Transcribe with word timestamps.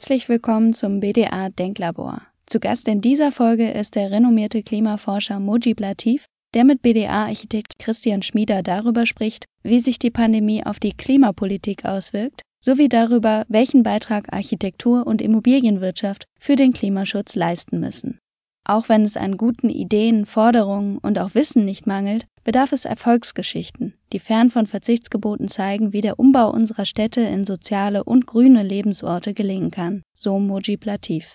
Herzlich 0.00 0.30
willkommen 0.30 0.72
zum 0.72 1.00
BDA 1.00 1.50
Denklabor. 1.50 2.22
Zu 2.46 2.58
Gast 2.58 2.88
in 2.88 3.02
dieser 3.02 3.32
Folge 3.32 3.70
ist 3.70 3.96
der 3.96 4.10
renommierte 4.10 4.62
Klimaforscher 4.62 5.38
Mojib 5.40 5.78
Latif, 5.78 6.24
der 6.54 6.64
mit 6.64 6.80
BDA-Architekt 6.80 7.78
Christian 7.78 8.22
Schmieder 8.22 8.62
darüber 8.62 9.04
spricht, 9.04 9.44
wie 9.62 9.78
sich 9.78 9.98
die 9.98 10.10
Pandemie 10.10 10.64
auf 10.64 10.80
die 10.80 10.94
Klimapolitik 10.94 11.84
auswirkt, 11.84 12.40
sowie 12.64 12.88
darüber, 12.88 13.44
welchen 13.50 13.82
Beitrag 13.82 14.32
Architektur 14.32 15.06
und 15.06 15.20
Immobilienwirtschaft 15.20 16.24
für 16.38 16.56
den 16.56 16.72
Klimaschutz 16.72 17.34
leisten 17.34 17.78
müssen. 17.78 18.18
Auch 18.64 18.88
wenn 18.88 19.04
es 19.04 19.18
an 19.18 19.36
guten 19.36 19.68
Ideen, 19.68 20.24
Forderungen 20.24 20.96
und 20.96 21.18
auch 21.18 21.34
Wissen 21.34 21.66
nicht 21.66 21.86
mangelt, 21.86 22.24
bedarf 22.50 22.72
es 22.72 22.84
Erfolgsgeschichten, 22.84 23.94
die 24.12 24.18
fern 24.18 24.50
von 24.50 24.66
Verzichtsgeboten 24.66 25.46
zeigen, 25.46 25.92
wie 25.92 26.00
der 26.00 26.18
Umbau 26.18 26.50
unserer 26.50 26.84
Städte 26.84 27.20
in 27.20 27.44
soziale 27.44 28.02
und 28.02 28.26
grüne 28.26 28.64
Lebensorte 28.64 29.34
gelingen 29.34 29.70
kann, 29.70 30.02
so 30.14 30.36
Mojib 30.40 30.84
Latif. 30.84 31.34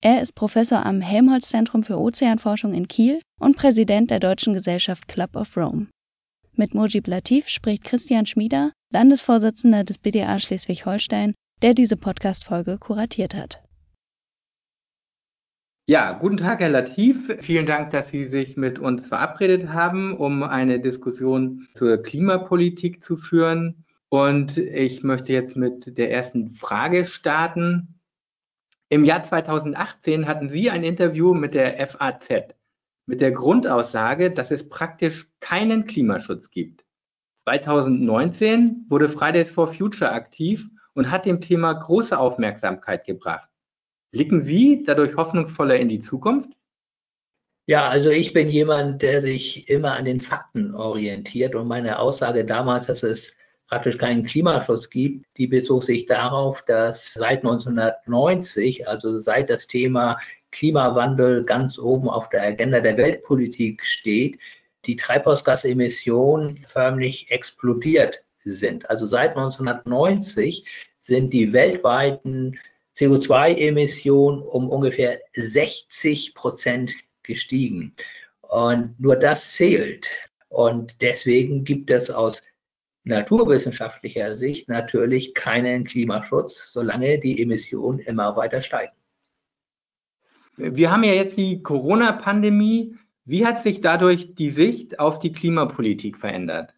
Er 0.00 0.22
ist 0.22 0.34
Professor 0.34 0.86
am 0.86 1.02
Helmholtz-Zentrum 1.02 1.82
für 1.82 1.98
Ozeanforschung 1.98 2.72
in 2.72 2.88
Kiel 2.88 3.20
und 3.38 3.58
Präsident 3.58 4.10
der 4.10 4.20
Deutschen 4.20 4.54
Gesellschaft 4.54 5.06
Club 5.06 5.36
of 5.36 5.54
Rome. 5.54 5.88
Mit 6.54 6.72
Mojib 6.72 7.08
Latif 7.08 7.50
spricht 7.50 7.84
Christian 7.84 8.24
Schmieder, 8.24 8.72
Landesvorsitzender 8.90 9.84
des 9.84 9.98
BDA 9.98 10.38
Schleswig-Holstein, 10.38 11.34
der 11.60 11.74
diese 11.74 11.98
Podcast-Folge 11.98 12.78
kuratiert 12.78 13.34
hat. 13.34 13.62
Ja, 15.90 16.12
guten 16.12 16.36
Tag, 16.36 16.60
Herr 16.60 16.68
Latif. 16.68 17.34
Vielen 17.40 17.64
Dank, 17.64 17.92
dass 17.92 18.08
Sie 18.08 18.26
sich 18.26 18.58
mit 18.58 18.78
uns 18.78 19.06
verabredet 19.06 19.70
haben, 19.70 20.14
um 20.14 20.42
eine 20.42 20.80
Diskussion 20.80 21.66
zur 21.72 22.02
Klimapolitik 22.02 23.02
zu 23.02 23.16
führen. 23.16 23.86
Und 24.10 24.58
ich 24.58 25.02
möchte 25.02 25.32
jetzt 25.32 25.56
mit 25.56 25.96
der 25.96 26.10
ersten 26.12 26.50
Frage 26.50 27.06
starten. 27.06 28.02
Im 28.90 29.06
Jahr 29.06 29.24
2018 29.24 30.28
hatten 30.28 30.50
Sie 30.50 30.68
ein 30.68 30.84
Interview 30.84 31.32
mit 31.32 31.54
der 31.54 31.86
FAZ 31.86 32.54
mit 33.06 33.22
der 33.22 33.32
Grundaussage, 33.32 34.30
dass 34.30 34.50
es 34.50 34.68
praktisch 34.68 35.30
keinen 35.40 35.86
Klimaschutz 35.86 36.50
gibt. 36.50 36.84
2019 37.44 38.84
wurde 38.90 39.08
Fridays 39.08 39.50
for 39.50 39.72
Future 39.72 40.12
aktiv 40.12 40.68
und 40.92 41.10
hat 41.10 41.24
dem 41.24 41.40
Thema 41.40 41.72
große 41.72 42.18
Aufmerksamkeit 42.18 43.06
gebracht. 43.06 43.47
Blicken 44.10 44.42
Sie 44.42 44.82
dadurch 44.84 45.16
hoffnungsvoller 45.16 45.76
in 45.76 45.88
die 45.88 45.98
Zukunft? 45.98 46.48
Ja, 47.66 47.88
also 47.88 48.08
ich 48.10 48.32
bin 48.32 48.48
jemand, 48.48 49.02
der 49.02 49.20
sich 49.20 49.68
immer 49.68 49.92
an 49.92 50.06
den 50.06 50.20
Fakten 50.20 50.74
orientiert 50.74 51.54
und 51.54 51.68
meine 51.68 51.98
Aussage 51.98 52.46
damals, 52.46 52.86
dass 52.86 53.02
es 53.02 53.34
praktisch 53.68 53.98
keinen 53.98 54.24
Klimaschutz 54.24 54.88
gibt, 54.88 55.26
die 55.36 55.46
bezog 55.46 55.84
sich 55.84 56.06
darauf, 56.06 56.62
dass 56.62 57.12
seit 57.12 57.44
1990, 57.44 58.88
also 58.88 59.20
seit 59.20 59.50
das 59.50 59.66
Thema 59.66 60.18
Klimawandel 60.50 61.44
ganz 61.44 61.78
oben 61.78 62.08
auf 62.08 62.30
der 62.30 62.42
Agenda 62.42 62.80
der 62.80 62.96
Weltpolitik 62.96 63.84
steht, 63.84 64.38
die 64.86 64.96
Treibhausgasemissionen 64.96 66.58
förmlich 66.64 67.30
explodiert 67.30 68.24
sind. 68.38 68.88
Also 68.88 69.04
seit 69.04 69.36
1990 69.36 70.64
sind 71.00 71.34
die 71.34 71.52
weltweiten 71.52 72.58
CO2-Emissionen 72.98 74.42
um 74.42 74.68
ungefähr 74.68 75.20
60 75.34 76.34
Prozent 76.34 76.92
gestiegen. 77.22 77.94
Und 78.40 78.98
nur 78.98 79.16
das 79.16 79.52
zählt. 79.52 80.08
Und 80.48 80.96
deswegen 81.00 81.64
gibt 81.64 81.90
es 81.90 82.10
aus 82.10 82.42
naturwissenschaftlicher 83.04 84.36
Sicht 84.36 84.68
natürlich 84.68 85.34
keinen 85.34 85.84
Klimaschutz, 85.84 86.72
solange 86.72 87.18
die 87.18 87.40
Emissionen 87.40 88.00
immer 88.00 88.36
weiter 88.36 88.62
steigen. 88.62 88.92
Wir 90.56 90.90
haben 90.90 91.04
ja 91.04 91.12
jetzt 91.12 91.36
die 91.36 91.62
Corona-Pandemie. 91.62 92.96
Wie 93.24 93.46
hat 93.46 93.62
sich 93.62 93.80
dadurch 93.80 94.34
die 94.34 94.50
Sicht 94.50 94.98
auf 94.98 95.20
die 95.20 95.32
Klimapolitik 95.32 96.16
verändert? 96.16 96.74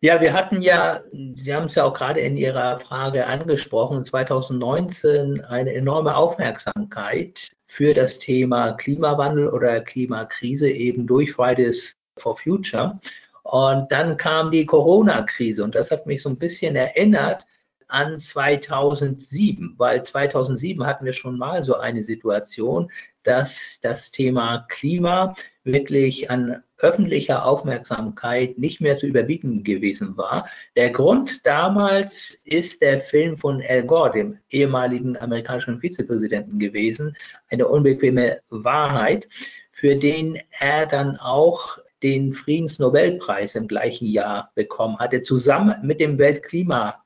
Ja, 0.00 0.20
wir 0.20 0.32
hatten 0.32 0.60
ja, 0.60 1.02
Sie 1.34 1.52
haben 1.52 1.66
es 1.66 1.74
ja 1.74 1.82
auch 1.82 1.92
gerade 1.92 2.20
in 2.20 2.36
Ihrer 2.36 2.78
Frage 2.78 3.26
angesprochen, 3.26 4.04
2019 4.04 5.44
eine 5.46 5.74
enorme 5.74 6.14
Aufmerksamkeit 6.14 7.48
für 7.64 7.94
das 7.94 8.20
Thema 8.20 8.74
Klimawandel 8.74 9.48
oder 9.48 9.80
Klimakrise 9.80 10.70
eben 10.70 11.04
durch 11.04 11.32
Fridays 11.32 11.96
for 12.16 12.36
Future. 12.36 13.00
Und 13.42 13.90
dann 13.90 14.16
kam 14.16 14.52
die 14.52 14.66
Corona-Krise 14.66 15.64
und 15.64 15.74
das 15.74 15.90
hat 15.90 16.06
mich 16.06 16.22
so 16.22 16.28
ein 16.28 16.38
bisschen 16.38 16.76
erinnert 16.76 17.44
an 17.88 18.20
2007, 18.20 19.74
weil 19.78 20.02
2007 20.02 20.86
hatten 20.86 21.04
wir 21.04 21.12
schon 21.12 21.38
mal 21.38 21.64
so 21.64 21.76
eine 21.76 22.04
Situation, 22.04 22.90
dass 23.22 23.78
das 23.82 24.10
Thema 24.10 24.66
Klima 24.68 25.34
wirklich 25.64 26.30
an 26.30 26.62
öffentlicher 26.78 27.44
Aufmerksamkeit 27.44 28.58
nicht 28.58 28.80
mehr 28.80 28.98
zu 28.98 29.06
überbieten 29.06 29.64
gewesen 29.64 30.16
war. 30.16 30.48
Der 30.76 30.90
Grund 30.90 31.44
damals 31.44 32.40
ist 32.44 32.80
der 32.82 33.00
Film 33.00 33.36
von 33.36 33.62
Al 33.66 33.82
Gore, 33.82 34.12
dem 34.12 34.38
ehemaligen 34.50 35.16
amerikanischen 35.16 35.80
Vizepräsidenten 35.80 36.58
gewesen, 36.58 37.16
eine 37.50 37.66
unbequeme 37.66 38.40
Wahrheit, 38.50 39.28
für 39.70 39.96
den 39.96 40.38
er 40.60 40.86
dann 40.86 41.16
auch 41.16 41.78
den 42.02 42.32
Friedensnobelpreis 42.32 43.56
im 43.56 43.66
gleichen 43.66 44.06
Jahr 44.06 44.52
bekommen 44.54 44.98
hatte, 44.98 45.22
zusammen 45.22 45.74
mit 45.82 46.00
dem 46.00 46.18
Weltklimarat. 46.18 46.96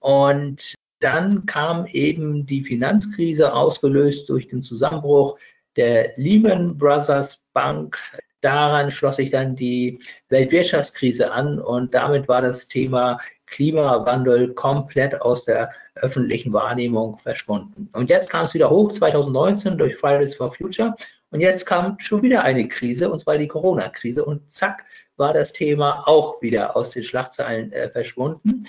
Und 0.00 0.74
dann 1.00 1.46
kam 1.46 1.86
eben 1.86 2.46
die 2.46 2.62
Finanzkrise 2.62 3.52
ausgelöst 3.52 4.28
durch 4.28 4.48
den 4.48 4.62
Zusammenbruch 4.62 5.38
der 5.76 6.12
Lehman 6.16 6.78
Brothers 6.78 7.40
Bank. 7.52 7.98
Daran 8.40 8.90
schloss 8.90 9.16
sich 9.16 9.30
dann 9.30 9.56
die 9.56 10.00
Weltwirtschaftskrise 10.28 11.32
an 11.32 11.58
und 11.58 11.94
damit 11.94 12.28
war 12.28 12.42
das 12.42 12.68
Thema 12.68 13.18
Klimawandel 13.46 14.52
komplett 14.54 15.20
aus 15.20 15.44
der 15.44 15.70
öffentlichen 15.96 16.52
Wahrnehmung 16.52 17.18
verschwunden. 17.18 17.88
Und 17.92 18.10
jetzt 18.10 18.30
kam 18.30 18.46
es 18.46 18.54
wieder 18.54 18.70
hoch 18.70 18.92
2019 18.92 19.78
durch 19.78 19.96
Fridays 19.96 20.34
for 20.34 20.52
Future 20.52 20.94
und 21.30 21.40
jetzt 21.40 21.66
kam 21.66 21.98
schon 22.00 22.22
wieder 22.22 22.44
eine 22.44 22.68
Krise 22.68 23.10
und 23.10 23.20
zwar 23.20 23.38
die 23.38 23.48
Corona-Krise 23.48 24.24
und 24.24 24.50
zack 24.50 24.84
war 25.16 25.32
das 25.32 25.52
Thema 25.52 26.06
auch 26.06 26.40
wieder 26.42 26.76
aus 26.76 26.90
den 26.90 27.02
Schlagzeilen 27.02 27.72
äh, 27.72 27.90
verschwunden. 27.90 28.66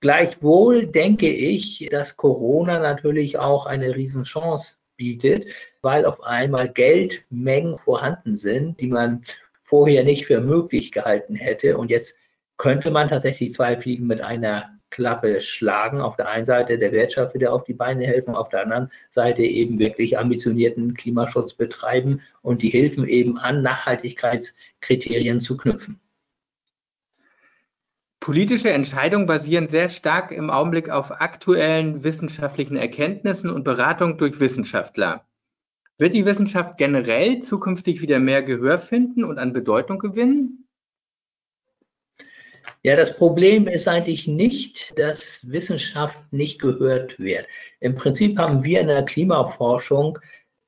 Gleichwohl 0.00 0.86
denke 0.86 1.28
ich, 1.28 1.88
dass 1.90 2.16
Corona 2.16 2.78
natürlich 2.78 3.38
auch 3.38 3.66
eine 3.66 3.94
Riesenchance 3.94 4.78
bietet, 4.96 5.46
weil 5.82 6.04
auf 6.04 6.22
einmal 6.22 6.68
Geldmengen 6.68 7.78
vorhanden 7.78 8.36
sind, 8.36 8.80
die 8.80 8.88
man 8.88 9.22
vorher 9.62 10.04
nicht 10.04 10.26
für 10.26 10.40
möglich 10.40 10.92
gehalten 10.92 11.34
hätte. 11.34 11.76
Und 11.76 11.90
jetzt 11.90 12.16
könnte 12.56 12.90
man 12.90 13.08
tatsächlich 13.08 13.52
zwei 13.52 13.78
Fliegen 13.78 14.06
mit 14.06 14.20
einer 14.20 14.76
Klappe 14.90 15.40
schlagen. 15.40 16.00
Auf 16.00 16.16
der 16.16 16.28
einen 16.28 16.44
Seite 16.44 16.78
der 16.78 16.92
Wirtschaft 16.92 17.34
wieder 17.34 17.52
auf 17.52 17.64
die 17.64 17.74
Beine 17.74 18.06
helfen, 18.06 18.34
auf 18.34 18.48
der 18.48 18.62
anderen 18.62 18.90
Seite 19.10 19.42
eben 19.42 19.78
wirklich 19.78 20.18
ambitionierten 20.18 20.94
Klimaschutz 20.94 21.54
betreiben 21.54 22.22
und 22.42 22.62
die 22.62 22.70
Hilfen 22.70 23.06
eben 23.08 23.38
an 23.38 23.62
Nachhaltigkeitskriterien 23.62 25.40
zu 25.40 25.56
knüpfen. 25.56 26.00
Politische 28.26 28.70
Entscheidungen 28.70 29.26
basieren 29.26 29.68
sehr 29.68 29.88
stark 29.88 30.32
im 30.32 30.50
Augenblick 30.50 30.90
auf 30.90 31.12
aktuellen 31.12 32.02
wissenschaftlichen 32.02 32.76
Erkenntnissen 32.76 33.50
und 33.50 33.62
Beratung 33.62 34.18
durch 34.18 34.40
Wissenschaftler. 34.40 35.24
Wird 35.96 36.12
die 36.12 36.26
Wissenschaft 36.26 36.76
generell 36.76 37.38
zukünftig 37.44 38.00
wieder 38.00 38.18
mehr 38.18 38.42
Gehör 38.42 38.80
finden 38.80 39.22
und 39.22 39.38
an 39.38 39.52
Bedeutung 39.52 40.00
gewinnen? 40.00 40.66
Ja, 42.82 42.96
das 42.96 43.16
Problem 43.16 43.68
ist 43.68 43.86
eigentlich 43.86 44.26
nicht, 44.26 44.98
dass 44.98 45.48
Wissenschaft 45.48 46.18
nicht 46.32 46.60
gehört 46.60 47.20
wird. 47.20 47.46
Im 47.78 47.94
Prinzip 47.94 48.40
haben 48.40 48.64
wir 48.64 48.80
in 48.80 48.88
der 48.88 49.04
Klimaforschung 49.04 50.18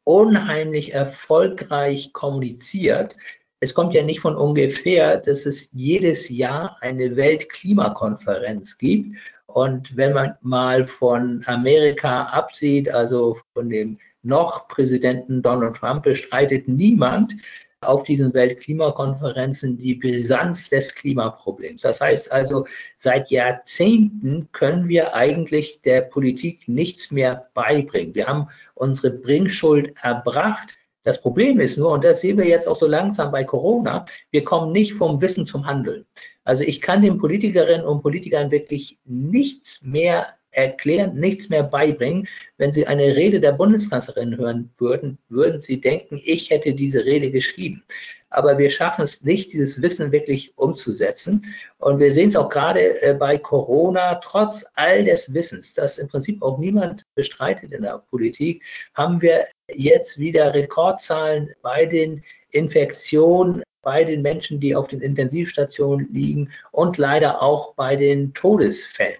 unheimlich 0.04 0.94
erfolgreich 0.94 2.12
kommuniziert, 2.12 3.16
es 3.60 3.74
kommt 3.74 3.94
ja 3.94 4.02
nicht 4.02 4.20
von 4.20 4.36
ungefähr, 4.36 5.16
dass 5.16 5.46
es 5.46 5.68
jedes 5.72 6.28
Jahr 6.28 6.76
eine 6.80 7.16
Weltklimakonferenz 7.16 8.78
gibt. 8.78 9.16
Und 9.46 9.96
wenn 9.96 10.12
man 10.12 10.36
mal 10.42 10.84
von 10.84 11.42
Amerika 11.46 12.24
absieht, 12.24 12.90
also 12.90 13.38
von 13.54 13.68
dem 13.70 13.98
noch 14.22 14.68
Präsidenten 14.68 15.42
Donald 15.42 15.76
Trump, 15.76 16.04
bestreitet 16.04 16.68
niemand 16.68 17.34
auf 17.80 18.02
diesen 18.02 18.34
Weltklimakonferenzen 18.34 19.76
die 19.76 19.94
Brisanz 19.94 20.68
des 20.68 20.94
Klimaproblems. 20.94 21.82
Das 21.82 22.00
heißt 22.00 22.30
also, 22.30 22.66
seit 22.96 23.30
Jahrzehnten 23.30 24.48
können 24.52 24.88
wir 24.88 25.14
eigentlich 25.14 25.80
der 25.82 26.02
Politik 26.02 26.66
nichts 26.66 27.10
mehr 27.10 27.48
beibringen. 27.54 28.14
Wir 28.14 28.26
haben 28.26 28.48
unsere 28.74 29.10
Bringschuld 29.10 29.94
erbracht. 30.02 30.77
Das 31.04 31.20
Problem 31.20 31.60
ist 31.60 31.78
nur, 31.78 31.92
und 31.92 32.04
das 32.04 32.20
sehen 32.20 32.38
wir 32.38 32.46
jetzt 32.46 32.68
auch 32.68 32.78
so 32.78 32.86
langsam 32.86 33.30
bei 33.30 33.44
Corona, 33.44 34.04
wir 34.30 34.44
kommen 34.44 34.72
nicht 34.72 34.94
vom 34.94 35.20
Wissen 35.20 35.46
zum 35.46 35.66
Handeln. 35.66 36.06
Also 36.44 36.62
ich 36.62 36.80
kann 36.80 37.02
den 37.02 37.18
Politikerinnen 37.18 37.86
und 37.86 38.02
Politikern 38.02 38.50
wirklich 38.50 38.98
nichts 39.04 39.82
mehr 39.82 40.37
erklären, 40.50 41.14
nichts 41.14 41.48
mehr 41.48 41.62
beibringen. 41.62 42.28
Wenn 42.56 42.72
Sie 42.72 42.86
eine 42.86 43.16
Rede 43.16 43.40
der 43.40 43.52
Bundeskanzlerin 43.52 44.36
hören 44.36 44.70
würden, 44.76 45.18
würden 45.28 45.60
Sie 45.60 45.80
denken, 45.80 46.20
ich 46.24 46.50
hätte 46.50 46.74
diese 46.74 47.04
Rede 47.04 47.30
geschrieben. 47.30 47.82
Aber 48.30 48.58
wir 48.58 48.68
schaffen 48.68 49.02
es 49.02 49.22
nicht, 49.22 49.52
dieses 49.52 49.80
Wissen 49.80 50.12
wirklich 50.12 50.52
umzusetzen. 50.56 51.46
Und 51.78 51.98
wir 51.98 52.12
sehen 52.12 52.28
es 52.28 52.36
auch 52.36 52.50
gerade 52.50 53.00
äh, 53.02 53.14
bei 53.14 53.38
Corona, 53.38 54.16
trotz 54.16 54.64
all 54.74 55.04
des 55.04 55.32
Wissens, 55.32 55.72
das 55.72 55.98
im 55.98 56.08
Prinzip 56.08 56.42
auch 56.42 56.58
niemand 56.58 57.06
bestreitet 57.14 57.72
in 57.72 57.82
der 57.82 58.02
Politik, 58.10 58.62
haben 58.94 59.22
wir 59.22 59.46
jetzt 59.68 60.18
wieder 60.18 60.52
Rekordzahlen 60.52 61.50
bei 61.62 61.86
den 61.86 62.22
Infektionen 62.50 63.62
bei 63.82 64.04
den 64.04 64.22
Menschen, 64.22 64.60
die 64.60 64.74
auf 64.74 64.88
den 64.88 65.00
Intensivstationen 65.00 66.12
liegen 66.12 66.50
und 66.72 66.98
leider 66.98 67.40
auch 67.40 67.74
bei 67.74 67.96
den 67.96 68.34
Todesfällen. 68.34 69.16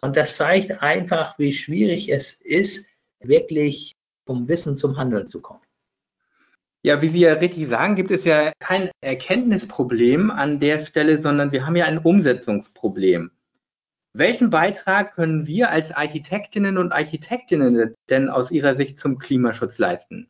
Und 0.00 0.16
das 0.16 0.36
zeigt 0.36 0.82
einfach, 0.82 1.38
wie 1.38 1.52
schwierig 1.52 2.08
es 2.10 2.32
ist, 2.32 2.86
wirklich 3.20 3.96
vom 4.26 4.48
Wissen 4.48 4.76
zum 4.76 4.96
Handeln 4.96 5.28
zu 5.28 5.40
kommen. 5.40 5.62
Ja, 6.82 7.02
wie 7.02 7.08
Sie 7.08 7.20
ja 7.20 7.32
richtig 7.32 7.68
sagen, 7.68 7.96
gibt 7.96 8.10
es 8.10 8.24
ja 8.24 8.52
kein 8.60 8.90
Erkenntnisproblem 9.00 10.30
an 10.30 10.60
der 10.60 10.86
Stelle, 10.86 11.20
sondern 11.20 11.50
wir 11.50 11.66
haben 11.66 11.74
ja 11.74 11.86
ein 11.86 11.98
Umsetzungsproblem. 11.98 13.30
Welchen 14.12 14.50
Beitrag 14.50 15.14
können 15.14 15.46
wir 15.46 15.70
als 15.70 15.90
Architektinnen 15.90 16.78
und 16.78 16.92
Architektinnen 16.92 17.94
denn 18.08 18.30
aus 18.30 18.50
Ihrer 18.50 18.76
Sicht 18.76 19.00
zum 19.00 19.18
Klimaschutz 19.18 19.78
leisten? 19.78 20.28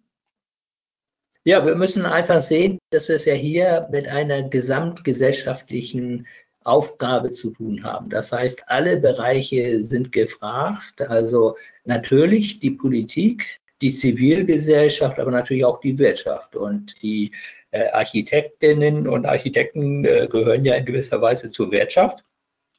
Ja, 1.45 1.65
wir 1.65 1.77
müssen 1.77 2.05
einfach 2.05 2.43
sehen, 2.43 2.79
dass 2.91 3.09
wir 3.09 3.15
es 3.15 3.25
ja 3.25 3.35
hier 3.35 3.89
mit 3.93 4.09
einer 4.09 4.49
gesamtgesellschaftlichen 4.49 6.27
Aufgabe 6.67 7.31
zu 7.31 7.51
tun 7.51 7.83
haben. 7.83 8.11
Das 8.11 8.33
heißt, 8.33 8.65
alle 8.67 8.97
Bereiche 8.97 9.85
sind 9.85 10.13
gefragt. 10.13 11.01
Also 11.01 11.57
natürlich 11.85 12.61
die 12.61 12.73
Politik, 12.73 13.61
die 13.81 13.93
Zivilgesellschaft, 13.93 15.19
aber 15.19 15.31
natürlich 15.31 15.65
auch 15.65 15.81
die 15.81 15.99
Wirtschaft. 15.99 16.57
Und 16.57 17.01
die 17.03 17.33
äh, 17.71 17.89
Architektinnen 17.91 19.07
und 19.07 19.27
Architekten 19.27 20.05
äh, 20.05 20.29
gehören 20.31 20.65
ja 20.65 20.75
in 20.75 20.85
gewisser 20.85 21.21
Weise 21.21 21.51
zur 21.51 21.71
Wirtschaft. 21.71 22.25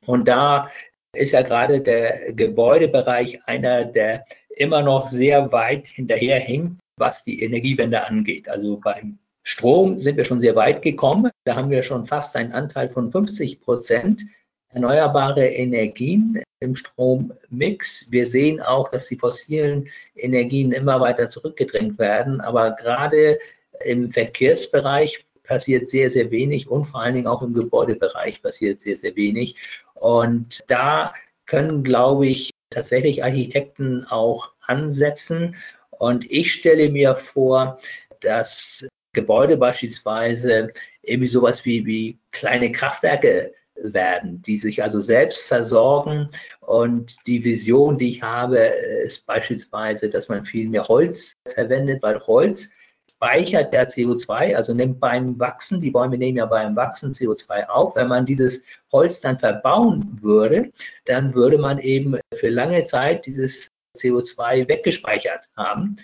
Und 0.05 0.27
da 0.27 0.69
ist 1.13 1.31
ja 1.31 1.41
gerade 1.41 1.81
der 1.81 2.33
Gebäudebereich 2.33 3.39
einer, 3.47 3.85
der 3.85 4.25
immer 4.49 4.81
noch 4.81 5.09
sehr 5.09 5.51
weit 5.51 5.87
hinterherhinkt 5.87 6.79
was 6.97 7.23
die 7.23 7.41
Energiewende 7.41 8.05
angeht. 8.05 8.49
Also 8.49 8.77
beim 8.77 9.19
Strom 9.49 9.97
sind 9.97 10.17
wir 10.17 10.25
schon 10.25 10.41
sehr 10.41 10.57
weit 10.57 10.81
gekommen. 10.81 11.31
Da 11.45 11.55
haben 11.55 11.69
wir 11.69 11.81
schon 11.81 12.05
fast 12.05 12.35
einen 12.35 12.51
Anteil 12.51 12.89
von 12.89 13.09
50 13.09 13.61
Prozent 13.61 14.25
erneuerbare 14.73 15.47
Energien 15.47 16.43
im 16.59 16.75
Strommix. 16.75 18.11
Wir 18.11 18.27
sehen 18.27 18.59
auch, 18.59 18.89
dass 18.89 19.07
die 19.07 19.15
fossilen 19.15 19.87
Energien 20.15 20.73
immer 20.73 20.99
weiter 20.99 21.29
zurückgedrängt 21.29 21.97
werden. 21.97 22.41
Aber 22.41 22.71
gerade 22.71 23.39
im 23.85 24.09
Verkehrsbereich 24.09 25.25
passiert 25.43 25.89
sehr, 25.89 26.09
sehr 26.09 26.29
wenig 26.29 26.67
und 26.67 26.83
vor 26.83 26.99
allen 26.99 27.15
Dingen 27.15 27.27
auch 27.27 27.41
im 27.41 27.53
Gebäudebereich 27.53 28.41
passiert 28.41 28.81
sehr, 28.81 28.97
sehr 28.97 29.15
wenig. 29.15 29.55
Und 29.93 30.61
da 30.67 31.13
können, 31.45 31.83
glaube 31.83 32.27
ich, 32.27 32.49
tatsächlich 32.69 33.23
Architekten 33.23 34.03
auch 34.09 34.51
ansetzen 34.59 35.55
und 35.91 36.29
ich 36.29 36.51
stelle 36.51 36.89
mir 36.89 37.15
vor, 37.15 37.79
dass 38.19 38.85
Gebäude 39.17 39.57
beispielsweise 39.57 40.71
irgendwie 41.01 41.27
sowas 41.27 41.65
wie, 41.65 41.85
wie 41.87 42.19
kleine 42.31 42.71
Kraftwerke 42.71 43.51
werden, 43.75 44.43
die 44.43 44.59
sich 44.59 44.83
also 44.83 44.99
selbst 44.99 45.41
versorgen. 45.41 46.29
Und 46.61 47.15
die 47.25 47.43
Vision, 47.43 47.97
die 47.97 48.11
ich 48.11 48.21
habe, 48.21 48.57
ist 48.57 49.25
beispielsweise, 49.25 50.09
dass 50.09 50.29
man 50.29 50.45
viel 50.45 50.69
mehr 50.69 50.83
Holz 50.83 51.33
verwendet, 51.47 52.03
weil 52.03 52.19
Holz 52.19 52.69
speichert 53.11 53.73
der 53.73 53.89
CO2, 53.89 54.55
also 54.55 54.75
nimmt 54.75 54.99
beim 54.99 55.39
Wachsen, 55.39 55.81
die 55.81 55.89
Bäume 55.89 56.19
nehmen 56.19 56.37
ja 56.37 56.45
beim 56.45 56.75
Wachsen 56.75 57.13
CO2 57.13 57.67
auf. 57.67 57.95
Wenn 57.95 58.09
man 58.09 58.27
dieses 58.27 58.61
Holz 58.91 59.19
dann 59.19 59.39
verbauen 59.39 60.15
würde, 60.21 60.71
dann 61.05 61.33
würde 61.33 61.57
man 61.57 61.79
eben 61.79 62.19
für 62.35 62.49
lange 62.49 62.85
Zeit 62.85 63.25
dieses 63.25 63.71
CO2 63.97 64.69
weggespeichert 64.69 65.41
haben. 65.55 65.95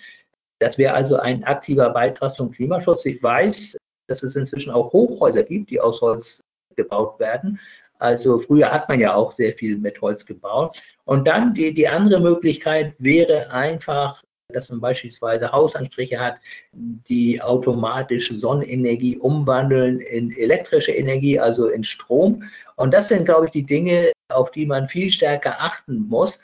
Das 0.63 0.77
wäre 0.77 0.93
also 0.93 1.17
ein 1.17 1.43
aktiver 1.43 1.89
Beitrag 1.89 2.35
zum 2.35 2.51
Klimaschutz. 2.51 3.05
Ich 3.05 3.21
weiß, 3.21 3.77
dass 4.07 4.23
es 4.23 4.35
inzwischen 4.37 4.71
auch 4.71 4.93
Hochhäuser 4.93 5.43
gibt, 5.43 5.69
die 5.69 5.81
aus 5.81 5.99
Holz 5.99 6.39
gebaut 6.77 7.19
werden. 7.19 7.59
Also 7.99 8.39
früher 8.39 8.71
hat 8.71 8.87
man 8.87 8.99
ja 8.99 9.13
auch 9.13 9.33
sehr 9.33 9.53
viel 9.53 9.77
mit 9.77 10.01
Holz 10.01 10.25
gebaut. 10.25 10.81
Und 11.03 11.27
dann 11.27 11.53
die, 11.53 11.73
die 11.73 11.87
andere 11.87 12.21
Möglichkeit 12.21 12.95
wäre 12.97 13.51
einfach, 13.51 14.23
dass 14.49 14.69
man 14.69 14.79
beispielsweise 14.79 15.51
Hausanstriche 15.51 16.17
hat, 16.19 16.35
die 16.73 17.41
automatisch 17.41 18.29
Sonnenenergie 18.29 19.17
umwandeln 19.17 19.99
in 19.99 20.31
elektrische 20.31 20.93
Energie, 20.93 21.39
also 21.39 21.67
in 21.67 21.83
Strom. 21.83 22.43
Und 22.77 22.93
das 22.93 23.09
sind, 23.09 23.25
glaube 23.25 23.47
ich, 23.47 23.51
die 23.51 23.65
Dinge, 23.65 24.13
auf 24.29 24.51
die 24.51 24.65
man 24.65 24.87
viel 24.87 25.11
stärker 25.11 25.59
achten 25.59 26.07
muss. 26.07 26.39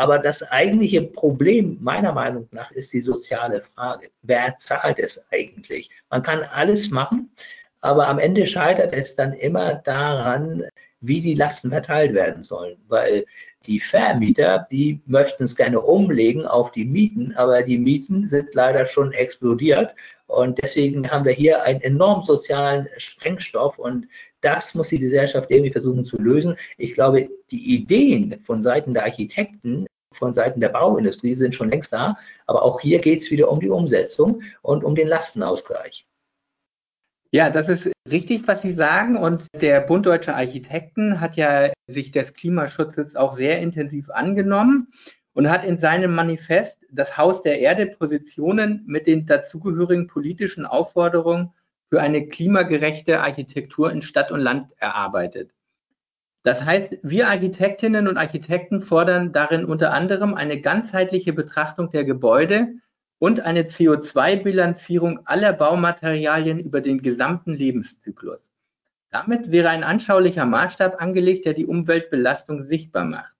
Aber 0.00 0.18
das 0.18 0.42
eigentliche 0.42 1.02
Problem 1.02 1.76
meiner 1.78 2.12
Meinung 2.12 2.48
nach 2.52 2.70
ist 2.70 2.90
die 2.94 3.02
soziale 3.02 3.60
Frage. 3.60 4.08
Wer 4.22 4.56
zahlt 4.56 4.98
es 4.98 5.22
eigentlich? 5.30 5.90
Man 6.08 6.22
kann 6.22 6.42
alles 6.42 6.90
machen, 6.90 7.30
aber 7.82 8.08
am 8.08 8.18
Ende 8.18 8.46
scheitert 8.46 8.94
es 8.94 9.14
dann 9.14 9.34
immer 9.34 9.74
daran, 9.74 10.64
wie 11.02 11.20
die 11.20 11.34
Lasten 11.34 11.68
verteilt 11.68 12.14
werden 12.14 12.44
sollen. 12.44 12.78
Weil 12.88 13.26
die 13.66 13.78
Vermieter, 13.78 14.66
die 14.70 15.02
möchten 15.04 15.44
es 15.44 15.54
gerne 15.54 15.78
umlegen 15.78 16.46
auf 16.46 16.72
die 16.72 16.86
Mieten, 16.86 17.34
aber 17.36 17.62
die 17.62 17.76
Mieten 17.76 18.24
sind 18.24 18.54
leider 18.54 18.86
schon 18.86 19.12
explodiert. 19.12 19.94
Und 20.26 20.62
deswegen 20.62 21.10
haben 21.10 21.26
wir 21.26 21.32
hier 21.32 21.62
einen 21.64 21.82
enorm 21.82 22.22
sozialen 22.22 22.88
Sprengstoff 22.96 23.78
und 23.78 24.06
das 24.40 24.74
muss 24.74 24.88
die 24.88 25.00
Gesellschaft 25.00 25.50
irgendwie 25.50 25.72
versuchen 25.72 26.06
zu 26.06 26.16
lösen. 26.16 26.56
Ich 26.78 26.94
glaube, 26.94 27.28
die 27.50 27.74
Ideen 27.74 28.40
von 28.42 28.62
Seiten 28.62 28.94
der 28.94 29.04
Architekten, 29.04 29.86
von 30.20 30.34
Seiten 30.34 30.60
der 30.60 30.68
Bauindustrie 30.68 31.34
sind 31.34 31.56
schon 31.56 31.70
längst 31.70 31.92
da, 31.92 32.16
aber 32.46 32.62
auch 32.62 32.80
hier 32.80 33.00
geht 33.00 33.22
es 33.22 33.30
wieder 33.32 33.50
um 33.50 33.58
die 33.58 33.70
Umsetzung 33.70 34.42
und 34.62 34.84
um 34.84 34.94
den 34.94 35.08
Lastenausgleich. 35.08 36.06
Ja, 37.32 37.48
das 37.48 37.68
ist 37.68 37.90
richtig, 38.10 38.46
was 38.46 38.62
Sie 38.62 38.74
sagen. 38.74 39.16
Und 39.16 39.46
der 39.60 39.80
Bund 39.80 40.04
Deutscher 40.06 40.36
Architekten 40.36 41.20
hat 41.20 41.36
ja 41.36 41.70
sich 41.86 42.10
des 42.10 42.34
Klimaschutzes 42.34 43.14
auch 43.14 43.34
sehr 43.34 43.60
intensiv 43.60 44.10
angenommen 44.10 44.88
und 45.32 45.48
hat 45.48 45.64
in 45.64 45.78
seinem 45.78 46.14
Manifest 46.14 46.76
das 46.90 47.16
Haus 47.16 47.42
der 47.42 47.60
Erde 47.60 47.86
Positionen 47.86 48.82
mit 48.86 49.06
den 49.06 49.26
dazugehörigen 49.26 50.08
politischen 50.08 50.66
Aufforderungen 50.66 51.52
für 51.88 52.00
eine 52.00 52.26
klimagerechte 52.26 53.20
Architektur 53.20 53.92
in 53.92 54.02
Stadt 54.02 54.32
und 54.32 54.40
Land 54.40 54.72
erarbeitet. 54.78 55.52
Das 56.42 56.64
heißt, 56.64 56.98
wir 57.02 57.28
Architektinnen 57.28 58.08
und 58.08 58.16
Architekten 58.16 58.80
fordern 58.80 59.32
darin 59.32 59.66
unter 59.66 59.92
anderem 59.92 60.34
eine 60.34 60.60
ganzheitliche 60.60 61.34
Betrachtung 61.34 61.90
der 61.90 62.04
Gebäude 62.04 62.68
und 63.18 63.40
eine 63.40 63.64
CO2-Bilanzierung 63.64 65.20
aller 65.26 65.52
Baumaterialien 65.52 66.58
über 66.58 66.80
den 66.80 67.02
gesamten 67.02 67.52
Lebenszyklus. 67.52 68.40
Damit 69.10 69.50
wäre 69.50 69.68
ein 69.68 69.84
anschaulicher 69.84 70.46
Maßstab 70.46 71.02
angelegt, 71.02 71.44
der 71.44 71.52
die 71.52 71.66
Umweltbelastung 71.66 72.62
sichtbar 72.62 73.04
macht. 73.04 73.34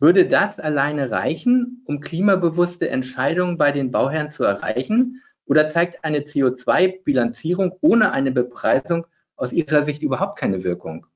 Würde 0.00 0.26
das 0.26 0.58
alleine 0.58 1.12
reichen, 1.12 1.82
um 1.84 2.00
klimabewusste 2.00 2.90
Entscheidungen 2.90 3.56
bei 3.56 3.70
den 3.70 3.92
Bauherren 3.92 4.32
zu 4.32 4.42
erreichen? 4.42 5.22
Oder 5.44 5.68
zeigt 5.68 6.04
eine 6.04 6.20
CO2-Bilanzierung 6.20 7.76
ohne 7.80 8.10
eine 8.10 8.32
Bepreisung 8.32 9.06
aus 9.36 9.52
Ihrer 9.52 9.84
Sicht 9.84 10.02
überhaupt 10.02 10.40
keine 10.40 10.64
Wirkung? 10.64 11.06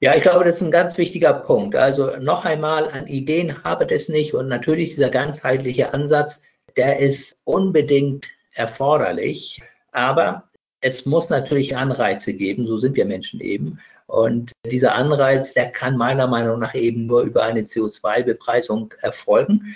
Ja, 0.00 0.14
ich 0.14 0.22
glaube, 0.22 0.44
das 0.44 0.56
ist 0.56 0.62
ein 0.62 0.70
ganz 0.70 0.98
wichtiger 0.98 1.32
Punkt. 1.32 1.74
Also 1.74 2.16
noch 2.18 2.44
einmal, 2.44 2.90
an 2.90 3.06
Ideen 3.06 3.64
habe 3.64 3.88
es 3.90 4.08
nicht 4.10 4.34
und 4.34 4.46
natürlich 4.46 4.90
dieser 4.90 5.08
ganzheitliche 5.08 5.94
Ansatz, 5.94 6.42
der 6.76 6.98
ist 6.98 7.38
unbedingt 7.44 8.28
erforderlich, 8.52 9.62
aber 9.92 10.50
es 10.82 11.06
muss 11.06 11.30
natürlich 11.30 11.76
Anreize 11.76 12.34
geben, 12.34 12.66
so 12.66 12.78
sind 12.78 12.94
wir 12.96 13.06
Menschen 13.06 13.40
eben. 13.40 13.80
Und 14.06 14.52
dieser 14.66 14.94
Anreiz, 14.94 15.54
der 15.54 15.70
kann 15.72 15.96
meiner 15.96 16.26
Meinung 16.26 16.60
nach 16.60 16.74
eben 16.74 17.06
nur 17.06 17.22
über 17.22 17.44
eine 17.44 17.62
CO2-Bepreisung 17.62 18.92
erfolgen. 19.00 19.74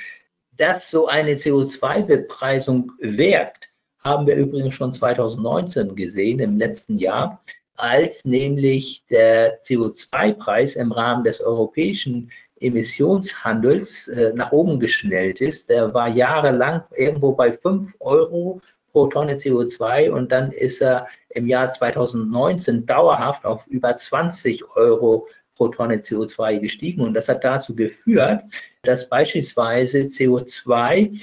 Dass 0.53 0.91
so 0.91 1.09
eine 1.09 1.35
CO2-Bepreisung 1.35 2.93
wirkt, 3.01 3.73
haben 4.01 4.27
wir 4.27 4.37
übrigens 4.37 4.75
schon 4.75 4.93
2019 4.93 5.97
gesehen, 5.97 6.41
im 6.41 6.59
letzten 6.59 6.99
Jahr 6.99 7.43
als 7.83 8.25
nämlich 8.25 9.05
der 9.11 9.61
CO2-Preis 9.63 10.77
im 10.77 10.93
Rahmen 10.93 11.25
des 11.25 11.41
europäischen 11.41 12.31
Emissionshandels 12.61 14.09
äh, 14.09 14.33
nach 14.35 14.53
oben 14.53 14.79
geschnellt 14.79 15.41
ist. 15.41 15.71
Der 15.71 15.93
war 15.95 16.09
jahrelang 16.09 16.83
irgendwo 16.95 17.33
bei 17.33 17.53
5 17.53 17.97
Euro 18.01 18.61
pro 18.93 19.07
Tonne 19.07 19.35
CO2 19.35 20.11
und 20.11 20.31
dann 20.33 20.53
ist 20.53 20.83
er 20.83 21.07
im 21.31 21.47
Jahr 21.47 21.71
2019 21.71 22.87
dauerhaft 22.87 23.45
auf 23.45 23.67
über 23.69 23.97
20 23.97 24.77
Euro 24.77 25.29
pro 25.55 25.69
Tonne 25.69 25.97
CO2 25.97 26.59
gestiegen. 26.59 27.03
Und 27.03 27.15
das 27.15 27.29
hat 27.29 27.45
dazu 27.45 27.75
geführt, 27.75 28.43
dass 28.83 29.09
beispielsweise 29.09 30.01
CO2 30.01 31.21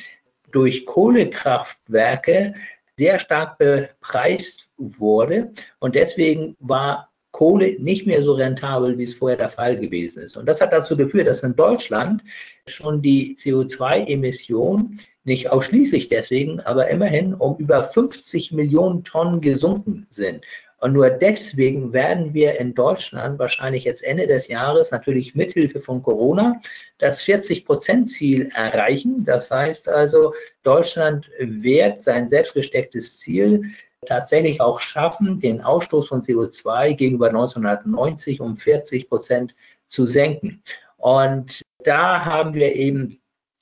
durch 0.52 0.86
Kohlekraftwerke 0.86 2.56
sehr 2.98 3.20
stark 3.20 3.58
bepreist 3.58 4.67
wurde. 4.78 5.52
Und 5.80 5.96
deswegen 5.96 6.56
war 6.60 7.10
Kohle 7.32 7.76
nicht 7.80 8.08
mehr 8.08 8.24
so 8.24 8.34
rentabel, 8.34 8.98
wie 8.98 9.04
es 9.04 9.14
vorher 9.14 9.38
der 9.38 9.50
Fall 9.50 9.78
gewesen 9.78 10.24
ist. 10.24 10.38
Und 10.38 10.48
das 10.48 10.60
hat 10.60 10.74
dazu 10.74 10.98
geführt, 10.98 11.28
dass 11.28 11.44
in 11.44 11.56
Deutschland 11.56 12.24
schon 12.68 13.02
die 13.02 13.36
CO2-Emissionen 13.38 15.00
nicht 15.24 15.52
ausschließlich 15.52 16.10
deswegen, 16.10 16.62
aber 16.62 16.88
immerhin 16.88 17.34
um 17.34 17.58
über 17.58 17.84
50 17.84 18.54
Millionen 18.54 19.04
Tonnen 19.04 19.42
gesunken 19.42 20.08
sind. 20.10 20.44
Und 20.80 20.94
nur 20.94 21.10
deswegen 21.10 21.92
werden 21.92 22.34
wir 22.34 22.60
in 22.60 22.76
Deutschland 22.76 23.40
wahrscheinlich 23.40 23.84
jetzt 23.84 24.04
Ende 24.04 24.28
des 24.28 24.48
Jahres 24.48 24.92
natürlich 24.92 25.34
mithilfe 25.34 25.82
von 25.82 26.04
Corona 26.04 26.62
das 27.00 27.24
40-Prozent-Ziel 27.26 28.52
erreichen. 28.54 29.26
Das 29.26 29.50
heißt 29.50 29.90
also, 29.90 30.34
Deutschland 30.64 31.30
wird 31.40 32.00
sein 32.00 32.30
selbstgestecktes 32.30 33.20
Ziel 33.20 33.64
tatsächlich 34.06 34.62
auch 34.62 34.80
schaffen, 34.80 35.40
den 35.40 35.62
Ausstoß 35.62 36.08
von 36.08 36.22
CO2 36.22 36.94
gegenüber 36.94 37.28
1990 37.28 38.42
um 38.42 38.56
40 38.56 39.10
Prozent 39.10 39.56
zu 39.88 40.06
senken. 40.06 40.62
Und 40.98 41.62
da 41.84 42.26
haben 42.26 42.54
wir 42.54 42.74
eben 42.76 43.20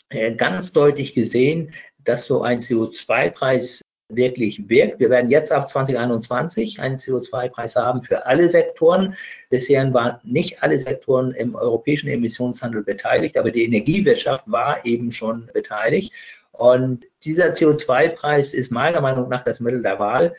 äh, 0.10 0.34
ganz 0.34 0.72
deutlich 0.72 1.13
gesehen, 1.13 1.74
dass 2.04 2.25
so 2.25 2.44
ein 2.44 2.60
CO2-Preis 2.60 3.82
wirklich 4.10 4.70
wirkt. 4.70 5.00
Wir 5.00 5.10
werden 5.10 5.32
jetzt 5.32 5.51
ab 5.51 5.68
2021 5.68 6.80
einen 6.80 6.98
CO2-Preis 6.98 7.75
haben 7.75 8.04
für 8.04 8.25
alle 8.25 8.50
Sektoren. 8.50 9.15
Bisher 9.50 9.92
waren 9.94 10.20
nicht 10.24 10.62
alle 10.62 10.77
Sektoren 10.77 11.32
im 11.32 11.56
europäischen 11.56 12.08
Emissionshandel 12.10 12.84
beteiligt, 12.84 13.36
aber 13.38 13.50
die 13.50 13.63
Energiewirtschaft 13.63 14.44
war 14.46 14.86
eben 14.86 15.12
schon 15.12 15.50
beteiligt. 15.54 16.13
Und 16.57 17.05
dieser 17.24 17.51
CO2-Preis 17.51 18.53
ist 18.53 18.71
meiner 18.71 19.01
Meinung 19.01 19.29
nach 19.29 19.43
das 19.43 19.59
Mittel 19.59 19.81
der 19.81 20.00
Wahl. 20.00 20.35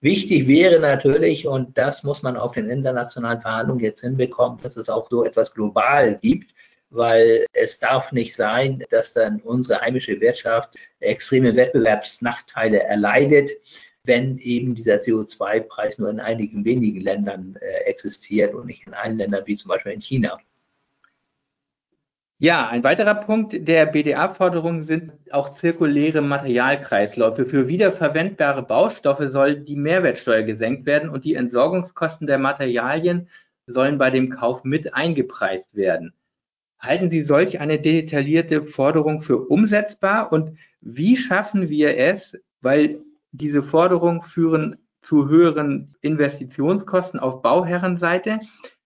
Wichtig 0.00 0.48
wäre 0.48 0.80
natürlich, 0.80 1.46
und 1.46 1.78
das 1.78 2.02
muss 2.02 2.22
man 2.22 2.36
auf 2.36 2.52
den 2.52 2.68
internationalen 2.68 3.40
Verhandlungen 3.40 3.80
jetzt 3.80 4.00
hinbekommen, 4.00 4.58
dass 4.62 4.76
es 4.76 4.90
auch 4.90 5.08
so 5.08 5.24
etwas 5.24 5.54
global 5.54 6.18
gibt, 6.20 6.54
weil 6.90 7.46
es 7.52 7.78
darf 7.78 8.10
nicht 8.12 8.34
sein, 8.34 8.84
dass 8.90 9.14
dann 9.14 9.40
unsere 9.40 9.80
heimische 9.80 10.20
Wirtschaft 10.20 10.76
extreme 10.98 11.54
Wettbewerbsnachteile 11.54 12.82
erleidet, 12.82 13.50
wenn 14.04 14.38
eben 14.38 14.74
dieser 14.74 14.96
CO2-Preis 14.96 15.98
nur 15.98 16.10
in 16.10 16.18
einigen 16.20 16.64
wenigen 16.64 17.00
Ländern 17.00 17.56
äh, 17.60 17.84
existiert 17.84 18.54
und 18.54 18.66
nicht 18.66 18.86
in 18.86 18.94
allen 18.94 19.18
Ländern 19.18 19.46
wie 19.46 19.56
zum 19.56 19.68
Beispiel 19.68 19.92
in 19.92 20.02
China. 20.02 20.38
Ja, 22.42 22.66
ein 22.66 22.82
weiterer 22.82 23.14
Punkt 23.14 23.68
der 23.68 23.86
BDA-Forderungen 23.86 24.82
sind 24.82 25.12
auch 25.30 25.54
zirkuläre 25.54 26.22
Materialkreisläufe. 26.22 27.46
Für 27.46 27.68
wiederverwendbare 27.68 28.64
Baustoffe 28.64 29.30
soll 29.30 29.60
die 29.60 29.76
Mehrwertsteuer 29.76 30.42
gesenkt 30.42 30.84
werden 30.84 31.08
und 31.08 31.22
die 31.22 31.36
Entsorgungskosten 31.36 32.26
der 32.26 32.38
Materialien 32.38 33.28
sollen 33.68 33.96
bei 33.96 34.10
dem 34.10 34.30
Kauf 34.30 34.64
mit 34.64 34.92
eingepreist 34.92 35.72
werden. 35.76 36.14
Halten 36.80 37.10
Sie 37.10 37.22
solch 37.22 37.60
eine 37.60 37.78
detaillierte 37.78 38.64
Forderung 38.64 39.20
für 39.20 39.46
umsetzbar 39.46 40.32
und 40.32 40.58
wie 40.80 41.16
schaffen 41.16 41.68
wir 41.68 41.96
es, 41.96 42.36
weil 42.60 43.04
diese 43.30 43.62
Forderungen 43.62 44.22
führen 44.22 44.78
zu 45.00 45.28
höheren 45.28 45.94
Investitionskosten 46.00 47.20
auf 47.20 47.40
Bauherrenseite. 47.40 48.40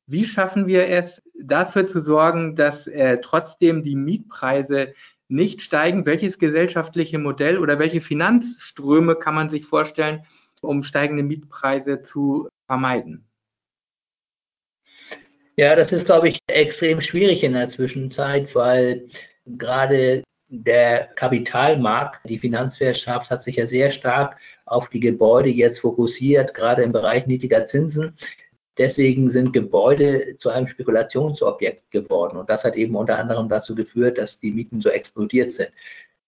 Wie 0.06 0.24
schaffen 0.24 0.66
wir 0.66 0.88
es, 0.88 1.22
dafür 1.34 1.88
zu 1.88 2.00
sorgen, 2.00 2.54
dass 2.54 2.86
äh, 2.86 3.18
trotzdem 3.20 3.82
die 3.82 3.96
Mietpreise 3.96 4.94
nicht 5.28 5.62
steigen? 5.62 6.06
Welches 6.06 6.38
gesellschaftliche 6.38 7.18
Modell 7.18 7.58
oder 7.58 7.78
welche 7.78 8.00
Finanzströme 8.00 9.16
kann 9.16 9.34
man 9.34 9.50
sich 9.50 9.66
vorstellen, 9.66 10.24
um 10.60 10.84
steigende 10.84 11.24
Mietpreise 11.24 12.02
zu 12.02 12.48
vermeiden? 12.66 13.26
Ja, 15.56 15.74
das 15.74 15.90
ist, 15.90 16.06
glaube 16.06 16.28
ich, 16.28 16.38
extrem 16.46 17.00
schwierig 17.00 17.42
in 17.42 17.54
der 17.54 17.68
Zwischenzeit, 17.68 18.54
weil 18.54 19.08
gerade 19.46 20.22
der 20.48 21.08
Kapitalmarkt, 21.16 22.28
die 22.28 22.38
Finanzwirtschaft 22.38 23.30
hat 23.30 23.42
sich 23.42 23.56
ja 23.56 23.66
sehr 23.66 23.90
stark 23.90 24.38
auf 24.64 24.88
die 24.90 25.00
Gebäude 25.00 25.48
jetzt 25.48 25.80
fokussiert, 25.80 26.54
gerade 26.54 26.82
im 26.82 26.92
Bereich 26.92 27.26
niedriger 27.26 27.66
Zinsen. 27.66 28.14
Deswegen 28.78 29.30
sind 29.30 29.52
Gebäude 29.52 30.36
zu 30.38 30.50
einem 30.50 30.68
Spekulationsobjekt 30.68 31.90
geworden. 31.90 32.36
Und 32.36 32.50
das 32.50 32.64
hat 32.64 32.76
eben 32.76 32.94
unter 32.94 33.18
anderem 33.18 33.48
dazu 33.48 33.74
geführt, 33.74 34.18
dass 34.18 34.38
die 34.38 34.52
Mieten 34.52 34.80
so 34.80 34.90
explodiert 34.90 35.52
sind. 35.52 35.70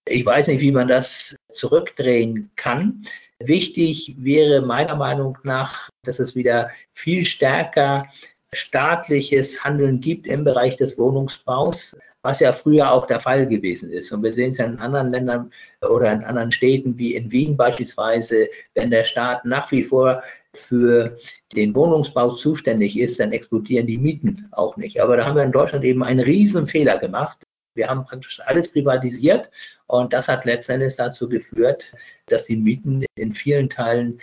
Ich 0.07 0.25
weiß 0.25 0.49
nicht, 0.49 0.61
wie 0.61 0.73
man 0.73 0.89
das 0.89 1.37
zurückdrehen 1.53 2.51
kann. 2.57 3.05
Wichtig 3.41 4.17
wäre 4.19 4.63
meiner 4.63 4.97
Meinung 4.97 5.37
nach, 5.43 5.91
dass 6.03 6.19
es 6.19 6.35
wieder 6.35 6.71
viel 6.95 7.25
stärker 7.25 8.09
staatliches 8.53 9.63
Handeln 9.63 10.01
gibt 10.01 10.27
im 10.27 10.43
Bereich 10.43 10.77
des 10.77 10.97
Wohnungsbaus, 10.97 11.97
was 12.23 12.41
ja 12.41 12.53
früher 12.53 12.91
auch 12.91 13.07
der 13.07 13.21
Fall 13.21 13.47
gewesen 13.47 13.91
ist. 13.91 14.11
Und 14.11 14.23
wir 14.23 14.33
sehen 14.33 14.51
es 14.51 14.59
ja 14.59 14.65
in 14.65 14.79
anderen 14.79 15.11
Ländern 15.11 15.53
oder 15.83 16.13
in 16.13 16.25
anderen 16.25 16.51
Städten 16.51 16.97
wie 16.99 17.15
in 17.15 17.31
Wien 17.31 17.57
beispielsweise, 17.57 18.49
wenn 18.75 18.91
der 18.91 19.05
Staat 19.05 19.45
nach 19.45 19.71
wie 19.71 19.85
vor 19.85 20.23
für 20.59 21.19
den 21.55 21.75
Wohnungsbau 21.75 22.31
zuständig 22.31 22.99
ist, 22.99 23.21
dann 23.21 23.33
explodieren 23.33 23.87
die 23.87 23.99
Mieten 23.99 24.49
auch 24.53 24.77
nicht. 24.77 25.01
Aber 25.01 25.17
da 25.17 25.27
haben 25.27 25.37
wir 25.37 25.45
in 25.45 25.53
Deutschland 25.53 25.85
eben 25.85 26.03
einen 26.03 26.21
riesen 26.21 26.67
Fehler 26.67 26.99
gemacht. 26.99 27.39
Wir 27.75 27.89
haben 27.89 28.05
praktisch 28.05 28.41
alles 28.45 28.71
privatisiert 28.71 29.51
und 29.87 30.13
das 30.13 30.29
hat 30.29 30.45
letztendlich 30.45 30.97
dazu 30.97 31.29
geführt, 31.29 31.85
dass 32.27 32.45
die 32.45 32.57
Mieten 32.57 33.05
in 33.15 33.33
vielen 33.33 33.71
Teilen 33.71 34.21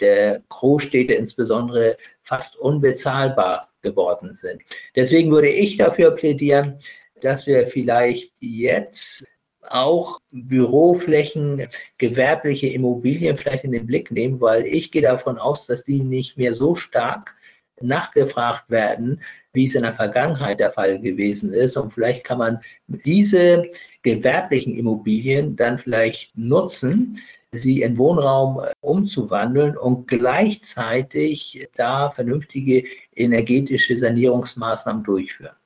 der 0.00 0.42
Großstädte 0.48 1.14
insbesondere 1.14 1.96
fast 2.22 2.56
unbezahlbar 2.56 3.68
geworden 3.82 4.36
sind. 4.36 4.62
Deswegen 4.96 5.30
würde 5.30 5.48
ich 5.48 5.76
dafür 5.76 6.12
plädieren, 6.12 6.78
dass 7.20 7.46
wir 7.46 7.66
vielleicht 7.66 8.32
jetzt 8.40 9.24
auch 9.70 10.20
Büroflächen, 10.30 11.66
gewerbliche 11.98 12.68
Immobilien 12.68 13.36
vielleicht 13.36 13.64
in 13.64 13.72
den 13.72 13.86
Blick 13.86 14.10
nehmen, 14.10 14.40
weil 14.40 14.66
ich 14.66 14.90
gehe 14.90 15.02
davon 15.02 15.38
aus, 15.38 15.66
dass 15.66 15.84
die 15.84 16.00
nicht 16.00 16.36
mehr 16.36 16.54
so 16.54 16.74
stark 16.74 17.34
nachgefragt 17.80 18.68
werden, 18.70 19.22
wie 19.52 19.66
es 19.66 19.74
in 19.74 19.82
der 19.82 19.94
Vergangenheit 19.94 20.60
der 20.60 20.72
Fall 20.72 21.00
gewesen 21.00 21.52
ist. 21.52 21.76
Und 21.76 21.92
vielleicht 21.92 22.24
kann 22.24 22.38
man 22.38 22.60
diese 22.86 23.70
gewerblichen 24.02 24.76
Immobilien 24.76 25.56
dann 25.56 25.78
vielleicht 25.78 26.36
nutzen, 26.36 27.20
sie 27.52 27.82
in 27.82 27.96
Wohnraum 27.96 28.60
äh, 28.60 28.72
umzuwandeln 28.80 29.76
und 29.76 30.06
gleichzeitig 30.06 31.68
da 31.74 32.10
vernünftige 32.10 32.84
energetische 33.16 33.96
Sanierungsmaßnahmen 33.96 35.02
durchführen. 35.02 35.56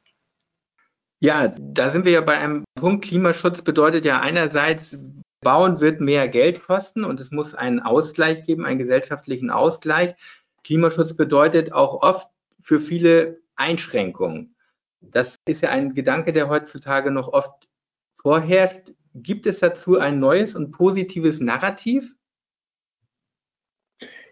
Ja, 1.22 1.54
da 1.56 1.90
sind 1.90 2.04
wir 2.04 2.10
ja 2.10 2.20
bei 2.20 2.36
einem 2.36 2.64
Punkt. 2.74 3.04
Klimaschutz 3.04 3.62
bedeutet 3.62 4.04
ja 4.04 4.18
einerseits, 4.20 4.98
Bauen 5.40 5.78
wird 5.78 6.00
mehr 6.00 6.26
Geld 6.26 6.60
kosten 6.60 7.04
und 7.04 7.20
es 7.20 7.30
muss 7.30 7.54
einen 7.54 7.78
Ausgleich 7.78 8.42
geben, 8.42 8.66
einen 8.66 8.80
gesellschaftlichen 8.80 9.48
Ausgleich. 9.48 10.16
Klimaschutz 10.64 11.14
bedeutet 11.14 11.72
auch 11.72 12.02
oft 12.02 12.26
für 12.60 12.80
viele 12.80 13.38
Einschränkungen. 13.54 14.56
Das 15.00 15.36
ist 15.46 15.62
ja 15.62 15.70
ein 15.70 15.94
Gedanke, 15.94 16.32
der 16.32 16.48
heutzutage 16.48 17.12
noch 17.12 17.28
oft 17.28 17.68
vorherrscht. 18.20 18.92
Gibt 19.14 19.46
es 19.46 19.60
dazu 19.60 20.00
ein 20.00 20.18
neues 20.18 20.56
und 20.56 20.72
positives 20.72 21.38
Narrativ? 21.38 22.16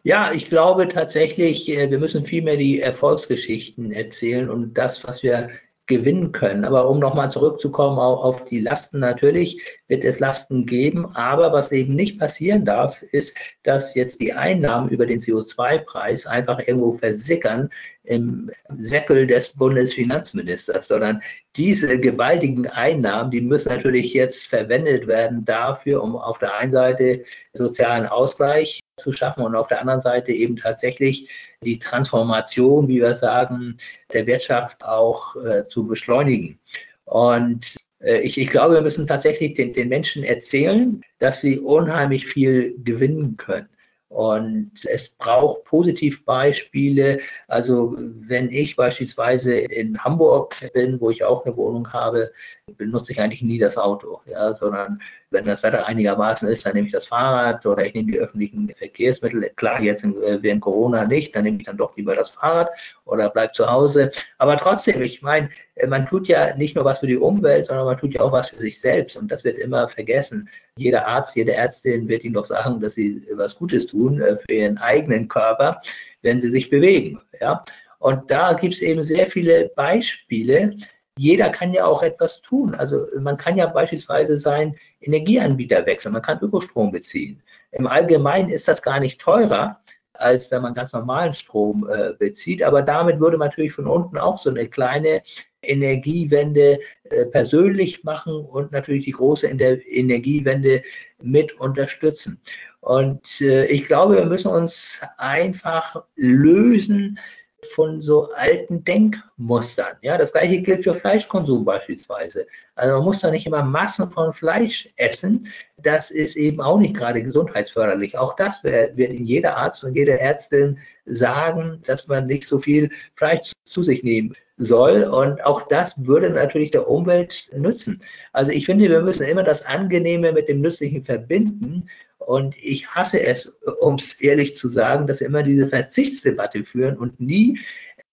Ja, 0.03 0.33
ich 0.33 0.49
glaube 0.49 0.89
tatsächlich, 0.89 1.69
äh, 1.69 1.89
wir 1.89 2.01
müssen 2.01 2.25
vielmehr 2.25 2.57
die 2.57 2.81
Erfolgsgeschichten 2.81 3.93
erzählen 3.93 4.51
und 4.51 4.75
das, 4.75 5.05
was 5.05 5.23
wir 5.23 5.51
gewinnen 5.91 6.33
können. 6.33 6.65
Aber 6.65 6.89
um 6.89 6.99
nochmal 6.99 7.31
zurückzukommen 7.31 7.99
auf 7.99 8.47
die 8.47 8.61
Lasten, 8.61 9.01
natürlich 9.01 9.61
wird 9.89 10.05
es 10.05 10.21
Lasten 10.21 10.65
geben. 10.65 11.15
Aber 11.15 11.53
was 11.53 11.73
eben 11.73 11.95
nicht 11.95 12.19
passieren 12.19 12.65
darf, 12.65 13.03
ist, 13.03 13.37
dass 13.65 13.95
jetzt 13.95 14.21
die 14.21 14.33
Einnahmen 14.33 14.89
über 14.89 15.05
den 15.05 15.21
CO2-Preis 15.21 16.27
einfach 16.27 16.61
irgendwo 16.61 16.93
versickern 16.93 17.69
im 18.05 18.51
Säckel 18.79 19.27
des 19.27 19.51
Bundesfinanzministers, 19.51 20.89
sondern 20.89 21.21
diese 21.57 21.99
gewaltigen 21.99 22.67
Einnahmen, 22.69 23.31
die 23.31 23.41
müssen 23.41 23.69
natürlich 23.69 24.15
jetzt 24.15 24.47
verwendet 24.47 25.07
werden 25.07 25.45
dafür, 25.45 26.03
um 26.03 26.17
auf 26.17 26.39
der 26.39 26.57
einen 26.57 26.73
Seite 26.73 27.25
sozialen 27.53 28.07
Ausgleich 28.07 28.81
zu 29.01 29.13
schaffen 29.13 29.43
und 29.43 29.55
auf 29.55 29.69
der 29.69 29.81
anderen 29.81 30.01
Seite 30.01 30.33
eben 30.33 30.57
tatsächlich 30.57 31.29
die 31.63 31.79
Transformation, 31.79 32.89
wie 32.89 33.01
wir 33.01 33.17
sagen, 33.17 33.77
der 34.13 34.27
Wirtschaft 34.27 34.85
auch 34.85 35.37
äh, 35.37 35.67
zu 35.67 35.87
beschleunigen. 35.87 36.59
Und 37.05 37.77
äh, 38.01 38.21
ich, 38.21 38.39
ich, 38.39 38.49
glaube, 38.49 38.75
wir 38.75 38.83
müssen 38.83 39.07
tatsächlich 39.07 39.55
den, 39.55 39.73
den 39.73 39.89
Menschen 39.89 40.25
erzählen, 40.25 41.01
dass 41.19 41.41
sie 41.41 41.59
unheimlich 41.59 42.27
viel 42.27 42.75
gewinnen 42.85 43.37
können. 43.37 43.69
Und 44.11 44.73
es 44.87 45.09
braucht 45.09 45.63
Positivbeispiele. 45.65 47.21
Also 47.47 47.95
wenn 47.97 48.51
ich 48.51 48.75
beispielsweise 48.75 49.57
in 49.57 50.03
Hamburg 50.03 50.57
bin, 50.75 51.01
wo 51.01 51.11
ich 51.11 51.23
auch 51.23 51.47
eine 51.47 51.57
Wohnung 51.57 51.93
habe, 51.93 52.33
benutze 52.77 53.13
ich 53.13 53.21
eigentlich 53.21 53.43
nie 53.43 53.59
das 53.59 53.79
Auto, 53.79 54.21
ja, 54.27 54.53
sondern 54.55 55.01
wenn 55.31 55.45
das 55.45 55.63
Wetter 55.63 55.87
einigermaßen 55.87 56.49
ist, 56.49 56.67
dann 56.67 56.75
nehme 56.75 56.89
ich 56.89 56.93
das 56.93 57.07
Fahrrad 57.07 57.65
oder 57.65 57.85
ich 57.87 57.95
nehme 57.95 58.11
die 58.11 58.19
öffentlichen 58.19 58.73
Verkehrsmittel. 58.77 59.49
Klar, 59.55 59.81
jetzt 59.81 60.05
äh, 60.05 60.43
während 60.43 60.63
Corona 60.63 61.05
nicht, 61.05 61.37
dann 61.37 61.45
nehme 61.45 61.59
ich 61.59 61.65
dann 61.65 61.77
doch 61.77 61.97
lieber 61.97 62.17
das 62.17 62.31
Fahrrad 62.31 62.71
oder 63.05 63.31
bleib 63.31 63.55
zu 63.55 63.71
Hause. 63.71 64.11
Aber 64.39 64.57
trotzdem, 64.57 65.01
ich 65.03 65.23
meine, 65.23 65.51
äh, 65.77 65.87
man 65.87 66.07
tut 66.07 66.27
ja 66.27 66.57
nicht 66.57 66.75
nur 66.75 66.85
was 66.85 66.99
für 66.99 67.07
die 67.07 67.17
Umwelt, 67.17 67.67
sondern 67.67 67.87
man 67.87 67.97
tut 67.97 68.15
ja 68.15 68.23
auch 68.23 68.33
was 68.33 68.51
für 68.51 68.59
sich 68.59 68.81
selbst. 68.81 69.17
Und 69.17 69.31
das 69.31 69.45
wird 69.45 69.59
immer 69.59 69.87
vergessen. 69.87 70.49
Jeder 70.77 71.07
Arzt, 71.07 71.37
jede 71.37 71.55
Ärztin 71.55 72.09
wird 72.09 72.25
Ihnen 72.25 72.35
doch 72.35 72.47
sagen, 72.47 72.81
dass 72.81 72.95
sie 72.95 73.25
was 73.35 73.57
Gutes 73.57 73.87
tun 73.87 74.00
äh, 74.09 74.37
für 74.37 74.53
ihren 74.53 74.79
eigenen 74.79 75.29
Körper, 75.29 75.81
wenn 76.23 76.41
sie 76.41 76.51
sich 76.51 76.71
bewegen. 76.71 77.21
Ja? 77.41 77.65
Und 77.99 78.31
da 78.31 78.55
gibt 78.55 78.75
es 78.75 78.81
eben 78.81 79.03
sehr 79.03 79.27
viele 79.27 79.71
Beispiele, 79.77 80.77
jeder 81.19 81.51
kann 81.51 81.75
ja 81.75 81.85
auch 81.85 82.03
etwas 82.03 82.41
tun. 82.41 82.75
Also 82.75 83.05
man 83.21 83.37
kann 83.37 83.57
ja 83.59 83.67
beispielsweise 83.67 84.39
seinen 84.39 84.77
Energieanbieter 85.03 85.85
wechseln, 85.85 86.13
man 86.13 86.23
kann 86.23 86.41
Ökostrom 86.41 86.93
beziehen. 86.93 87.43
Im 87.73 87.87
Allgemeinen 87.87 88.49
ist 88.49 88.69
das 88.69 88.81
gar 88.81 89.01
nicht 89.01 89.21
teurer, 89.21 89.80
als 90.21 90.51
wenn 90.51 90.63
man 90.63 90.75
ganz 90.75 90.93
normalen 90.93 91.33
Strom 91.33 91.89
äh, 91.91 92.13
bezieht. 92.19 92.63
Aber 92.63 92.83
damit 92.83 93.21
würde 93.21 93.39
man 93.39 93.49
natürlich 93.49 93.73
von 93.73 93.87
unten 93.87 94.19
auch 94.19 94.41
so 94.41 94.51
eine 94.51 94.69
kleine 94.69 95.23
Energiewende 95.63 96.79
äh, 97.05 97.27
persönlich 97.27 98.05
machen 98.05 98.35
und 98.35 98.73
natürlich 98.73 99.05
die 99.05 99.13
große 99.13 99.47
Energiewende 99.47 100.83
mit 101.23 101.59
unterstützen. 101.61 102.41
Und 102.81 103.41
äh, 103.41 103.67
ich 103.67 103.85
glaube, 103.85 104.17
wir 104.17 104.27
müssen 104.27 104.51
uns 104.51 105.01
einfach 105.19 106.03
lösen 106.17 107.19
von 107.67 108.01
so 108.01 108.31
alten 108.33 108.85
Denkmustern. 108.85 109.97
Ja, 110.01 110.19
das 110.19 110.33
gleiche 110.33 110.63
gilt 110.63 110.85
für 110.85 110.95
Fleischkonsum 110.95 111.65
beispielsweise. 111.65 112.47
Also 112.75 112.95
man 112.95 113.05
muss 113.05 113.21
da 113.21 113.31
nicht 113.31 113.47
immer 113.47 113.63
Massen 113.63 114.11
von 114.11 114.33
Fleisch 114.33 114.89
essen. 114.97 115.47
Das 115.77 116.11
ist 116.11 116.37
eben 116.37 116.61
auch 116.61 116.79
nicht 116.79 116.95
gerade 116.95 117.23
gesundheitsförderlich. 117.23 118.17
Auch 118.19 118.37
das 118.37 118.63
wird 118.65 118.99
Ihnen 118.99 119.25
jeder 119.25 119.57
Arzt 119.57 119.85
und 119.85 119.97
jede 119.97 120.19
Ärztin 120.19 120.79
sagen, 121.07 121.81
dass 121.87 122.09
man 122.09 122.27
nicht 122.27 122.47
so 122.47 122.59
viel 122.59 122.91
Fleisch 123.15 123.53
zu 123.65 123.83
sich 123.83 124.03
nehmen 124.03 124.35
soll. 124.57 125.05
Und 125.05 125.45
auch 125.45 125.69
das 125.69 125.95
würde 126.07 126.31
natürlich 126.31 126.71
der 126.71 126.89
Umwelt 126.89 127.51
nützen. 127.57 128.01
Also 128.33 128.53
ich 128.53 128.67
finde, 128.67 128.89
wir 128.89 129.03
müssen 129.03 129.27
immer 129.27 129.43
das 129.43 129.65
Angenehme 129.65 130.33
mit 130.33 130.49
dem 130.49 130.61
Nützlichen 130.61 131.05
verbinden. 131.05 131.89
Und 132.21 132.55
ich 132.63 132.87
hasse 132.89 133.23
es, 133.23 133.47
um 133.81 133.95
es 133.95 134.21
ehrlich 134.21 134.55
zu 134.55 134.69
sagen, 134.69 135.07
dass 135.07 135.21
wir 135.21 135.27
immer 135.27 135.43
diese 135.43 135.69
Verzichtsdebatte 135.69 136.65
führen 136.65 136.97
und 136.97 137.19
nie 137.19 137.59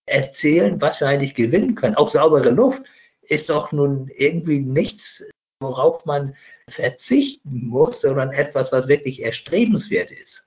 erzählen, 0.06 0.80
was 0.82 1.02
wir 1.02 1.08
eigentlich 1.08 1.36
gewinnen 1.36 1.76
können. 1.76 1.96
Auch 1.96 2.10
saubere 2.10 2.50
Luft 2.50 2.82
ist 3.22 3.50
doch 3.50 3.72
nun 3.74 4.10
irgendwie 4.16 4.62
nichts, 4.62 5.30
worauf 5.60 6.06
man 6.06 6.36
verzichten 6.70 7.68
muss, 7.68 8.02
sondern 8.02 8.32
etwas, 8.32 8.72
was 8.72 8.88
wirklich 8.88 9.22
erstrebenswert 9.22 10.12
ist. 10.12 10.47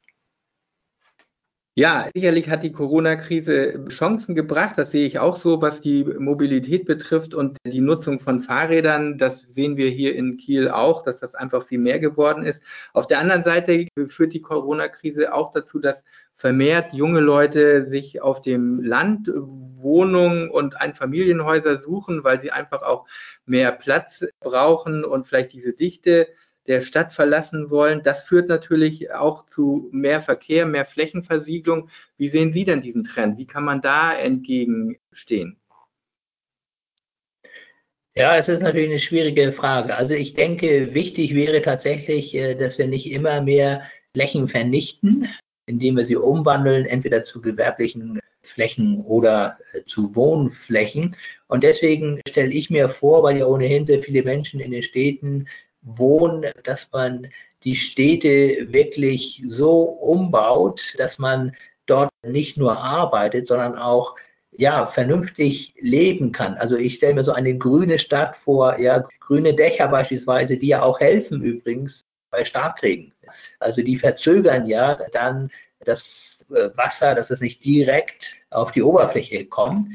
Ja, 1.80 2.08
sicherlich 2.14 2.50
hat 2.50 2.62
die 2.62 2.72
Corona-Krise 2.72 3.86
Chancen 3.88 4.34
gebracht. 4.34 4.76
Das 4.76 4.90
sehe 4.90 5.06
ich 5.06 5.18
auch 5.18 5.38
so, 5.38 5.62
was 5.62 5.80
die 5.80 6.04
Mobilität 6.04 6.84
betrifft 6.84 7.32
und 7.32 7.56
die 7.64 7.80
Nutzung 7.80 8.20
von 8.20 8.40
Fahrrädern. 8.40 9.16
Das 9.16 9.44
sehen 9.44 9.78
wir 9.78 9.88
hier 9.88 10.14
in 10.14 10.36
Kiel 10.36 10.68
auch, 10.68 11.02
dass 11.02 11.20
das 11.20 11.34
einfach 11.34 11.66
viel 11.66 11.78
mehr 11.78 11.98
geworden 11.98 12.44
ist. 12.44 12.62
Auf 12.92 13.06
der 13.06 13.18
anderen 13.18 13.44
Seite 13.44 13.88
führt 14.08 14.34
die 14.34 14.42
Corona-Krise 14.42 15.32
auch 15.32 15.52
dazu, 15.52 15.78
dass 15.78 16.04
vermehrt 16.34 16.92
junge 16.92 17.20
Leute 17.20 17.86
sich 17.86 18.20
auf 18.20 18.42
dem 18.42 18.82
Land 18.82 19.30
Wohnungen 19.34 20.50
und 20.50 20.78
Einfamilienhäuser 20.78 21.80
suchen, 21.80 22.24
weil 22.24 22.42
sie 22.42 22.52
einfach 22.52 22.82
auch 22.82 23.06
mehr 23.46 23.72
Platz 23.72 24.26
brauchen 24.40 25.02
und 25.02 25.26
vielleicht 25.26 25.54
diese 25.54 25.72
Dichte 25.72 26.28
der 26.70 26.82
Stadt 26.82 27.12
verlassen 27.12 27.68
wollen. 27.68 28.02
Das 28.02 28.22
führt 28.22 28.48
natürlich 28.48 29.12
auch 29.12 29.44
zu 29.46 29.88
mehr 29.92 30.22
Verkehr, 30.22 30.66
mehr 30.66 30.86
Flächenversiegelung. 30.86 31.88
Wie 32.16 32.28
sehen 32.28 32.52
Sie 32.52 32.64
denn 32.64 32.80
diesen 32.80 33.04
Trend? 33.04 33.38
Wie 33.38 33.46
kann 33.46 33.64
man 33.64 33.82
da 33.82 34.16
entgegenstehen? 34.16 35.56
Ja, 38.14 38.36
es 38.36 38.48
ist 38.48 38.62
natürlich 38.62 38.88
eine 38.88 38.98
schwierige 38.98 39.52
Frage. 39.52 39.96
Also 39.96 40.14
ich 40.14 40.34
denke, 40.34 40.94
wichtig 40.94 41.34
wäre 41.34 41.62
tatsächlich, 41.62 42.34
äh, 42.34 42.54
dass 42.54 42.78
wir 42.78 42.86
nicht 42.86 43.10
immer 43.10 43.40
mehr 43.40 43.82
Flächen 44.14 44.46
vernichten, 44.48 45.28
indem 45.66 45.96
wir 45.96 46.04
sie 46.04 46.16
umwandeln, 46.16 46.86
entweder 46.86 47.24
zu 47.24 47.40
gewerblichen 47.40 48.20
Flächen 48.42 49.00
oder 49.02 49.58
äh, 49.72 49.82
zu 49.86 50.14
Wohnflächen. 50.14 51.16
Und 51.48 51.64
deswegen 51.64 52.20
stelle 52.28 52.52
ich 52.52 52.70
mir 52.70 52.88
vor, 52.88 53.22
weil 53.22 53.38
ja 53.38 53.46
ohnehin 53.46 53.86
sehr 53.86 54.02
viele 54.02 54.22
Menschen 54.22 54.60
in 54.60 54.70
den 54.70 54.82
Städten 54.82 55.46
Wohnen, 55.82 56.52
dass 56.64 56.90
man 56.92 57.28
die 57.64 57.74
Städte 57.74 58.72
wirklich 58.72 59.42
so 59.46 59.82
umbaut, 59.82 60.94
dass 60.98 61.18
man 61.18 61.54
dort 61.86 62.10
nicht 62.22 62.56
nur 62.56 62.78
arbeitet, 62.78 63.46
sondern 63.46 63.76
auch 63.76 64.16
ja, 64.52 64.86
vernünftig 64.86 65.74
leben 65.80 66.32
kann. 66.32 66.56
Also 66.56 66.76
ich 66.76 66.94
stelle 66.94 67.14
mir 67.14 67.24
so 67.24 67.32
eine 67.32 67.56
grüne 67.56 67.98
Stadt 67.98 68.36
vor, 68.36 68.78
ja, 68.78 69.06
grüne 69.20 69.54
Dächer 69.54 69.88
beispielsweise, 69.88 70.56
die 70.56 70.68
ja 70.68 70.82
auch 70.82 71.00
helfen 71.00 71.42
übrigens 71.42 72.04
bei 72.30 72.44
Starkregen. 72.44 73.12
Also 73.58 73.82
die 73.82 73.96
verzögern 73.96 74.66
ja 74.66 74.98
dann 75.12 75.50
das 75.84 76.39
Wasser, 76.50 77.14
dass 77.14 77.30
es 77.30 77.40
nicht 77.40 77.64
direkt 77.64 78.36
auf 78.50 78.72
die 78.72 78.82
Oberfläche 78.82 79.46
kommt 79.46 79.88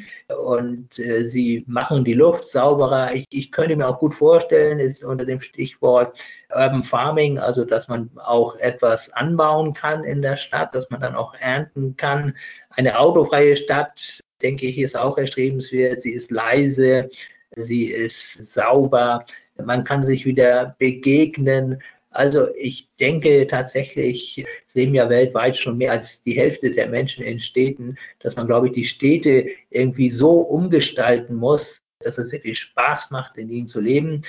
und 0.46 0.98
äh, 0.98 1.24
sie 1.24 1.66
machen 1.68 2.06
die 2.06 2.14
Luft 2.14 2.48
sauberer. 2.48 3.14
Ich, 3.14 3.26
ich 3.30 3.52
könnte 3.52 3.76
mir 3.76 3.88
auch 3.88 4.00
gut 4.00 4.14
vorstellen, 4.14 4.80
ist 4.80 5.04
unter 5.04 5.26
dem 5.26 5.42
Stichwort 5.42 6.18
Urban 6.50 6.84
Farming, 6.84 7.38
also 7.38 7.66
dass 7.66 7.88
man 7.88 8.10
auch 8.18 8.56
etwas 8.58 9.12
anbauen 9.12 9.74
kann 9.74 10.04
in 10.04 10.22
der 10.22 10.38
Stadt, 10.38 10.74
dass 10.74 10.90
man 10.90 11.02
dann 11.02 11.16
auch 11.16 11.34
ernten 11.36 11.98
kann. 11.98 12.36
Eine 12.70 12.98
autofreie 12.98 13.58
Stadt, 13.58 14.22
denke 14.42 14.66
ich, 14.66 14.80
ist 14.80 14.98
auch 14.98 15.18
erstrebenswert. 15.18 16.02
Sie 16.02 16.14
ist 16.14 16.32
leise, 16.32 17.10
sie 17.56 17.86
ist 17.88 18.54
sauber. 18.54 19.26
Man 19.64 19.84
kann 19.84 20.04
sich 20.04 20.26
wieder 20.26 20.76
begegnen. 20.80 21.82
Also 22.16 22.48
ich 22.56 22.90
denke 22.98 23.46
tatsächlich, 23.46 24.46
sehen 24.68 24.96
ja 24.96 25.10
weltweit 25.10 25.58
schon 25.58 25.78
mehr 25.78 25.92
als 25.92 26.24
die 26.24 26.38
Hälfte 26.38 26.72
der 26.72 26.88
Menschen 26.88 27.26
in 27.26 27.42
Städten, 27.42 27.98
dass 28.20 28.38
man, 28.38 28.48
glaube 28.48 28.68
ich, 28.68 28.74
die 28.74 28.86
Städte 28.86 29.48
irgendwie 29.70 30.10
so 30.10 30.40
umgestalten 30.40 31.36
muss, 31.36 31.82
dass 32.00 32.18
es 32.18 32.32
wirklich 32.32 32.58
Spaß 32.58 33.12
macht, 33.12 33.36
in 33.36 33.50
ihnen 33.50 33.68
zu 33.68 33.82
leben. 33.82 34.22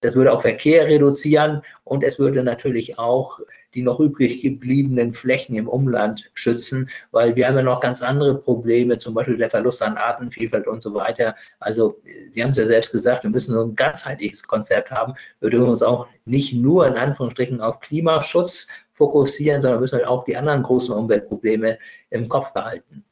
Das 0.00 0.14
würde 0.14 0.32
auch 0.32 0.40
Verkehr 0.40 0.86
reduzieren 0.86 1.60
und 1.84 2.02
es 2.02 2.18
würde 2.18 2.42
natürlich 2.44 2.98
auch 2.98 3.40
die 3.74 3.82
noch 3.82 4.00
übrig 4.00 4.42
gebliebenen 4.42 5.12
Flächen 5.12 5.56
im 5.56 5.68
Umland 5.68 6.30
schützen, 6.34 6.88
weil 7.10 7.36
wir 7.36 7.46
haben 7.46 7.56
ja 7.56 7.62
noch 7.62 7.80
ganz 7.80 8.02
andere 8.02 8.38
Probleme, 8.38 8.98
zum 8.98 9.14
Beispiel 9.14 9.36
der 9.36 9.50
Verlust 9.50 9.82
an 9.82 9.96
Artenvielfalt 9.96 10.66
und 10.66 10.82
so 10.82 10.94
weiter. 10.94 11.34
Also 11.58 12.00
Sie 12.30 12.42
haben 12.42 12.52
es 12.52 12.58
ja 12.58 12.66
selbst 12.66 12.92
gesagt, 12.92 13.24
wir 13.24 13.30
müssen 13.30 13.54
so 13.54 13.62
ein 13.62 13.76
ganzheitliches 13.76 14.42
Konzept 14.44 14.90
haben. 14.90 15.14
Wir 15.40 15.50
dürfen 15.50 15.68
uns 15.68 15.82
auch 15.82 16.06
nicht 16.24 16.54
nur 16.54 16.86
in 16.86 16.94
Anführungsstrichen 16.94 17.60
auf 17.60 17.80
Klimaschutz 17.80 18.66
fokussieren, 18.92 19.62
sondern 19.62 19.80
müssen 19.80 19.96
halt 19.96 20.06
auch 20.06 20.24
die 20.24 20.36
anderen 20.36 20.62
großen 20.62 20.94
Umweltprobleme 20.94 21.78
im 22.10 22.28
Kopf 22.28 22.52
behalten. 22.52 23.04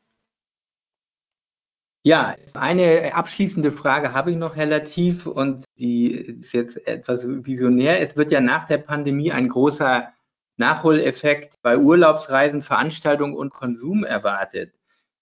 Ja, 2.04 2.34
eine 2.54 3.14
abschließende 3.14 3.70
Frage 3.70 4.12
habe 4.12 4.32
ich 4.32 4.36
noch, 4.36 4.56
Herr 4.56 4.66
Latif, 4.66 5.26
und 5.26 5.66
die 5.78 6.10
ist 6.10 6.52
jetzt 6.52 6.84
etwas 6.88 7.24
visionär. 7.24 8.00
Es 8.00 8.16
wird 8.16 8.32
ja 8.32 8.40
nach 8.40 8.66
der 8.66 8.78
Pandemie 8.78 9.30
ein 9.30 9.48
großer 9.48 10.12
Nachholeffekt 10.56 11.60
bei 11.62 11.78
Urlaubsreisen, 11.78 12.62
Veranstaltungen 12.62 13.34
und 13.34 13.50
Konsum 13.50 14.04
erwartet. 14.04 14.74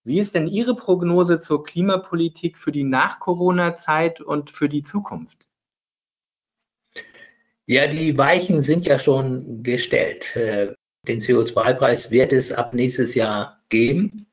Wie 0.04 0.18
ist 0.18 0.34
denn 0.34 0.46
Ihre 0.46 0.74
Prognose 0.74 1.40
zur 1.40 1.62
Klimapolitik 1.62 2.56
für 2.56 2.72
die 2.72 2.84
Nach-Corona-Zeit 2.84 4.20
und 4.20 4.50
für 4.50 4.68
die 4.68 4.82
Zukunft? 4.82 5.46
Ja, 7.66 7.86
die 7.86 8.16
Weichen 8.18 8.62
sind 8.62 8.86
ja 8.86 8.98
schon 8.98 9.62
gestellt. 9.62 10.34
Äh, 10.34 10.74
den 11.06 11.20
CO2-Preis 11.20 12.10
wird 12.10 12.32
es 12.32 12.52
ab 12.52 12.74
nächstes 12.74 13.14
Jahr 13.14 13.62
geben. 13.68 14.26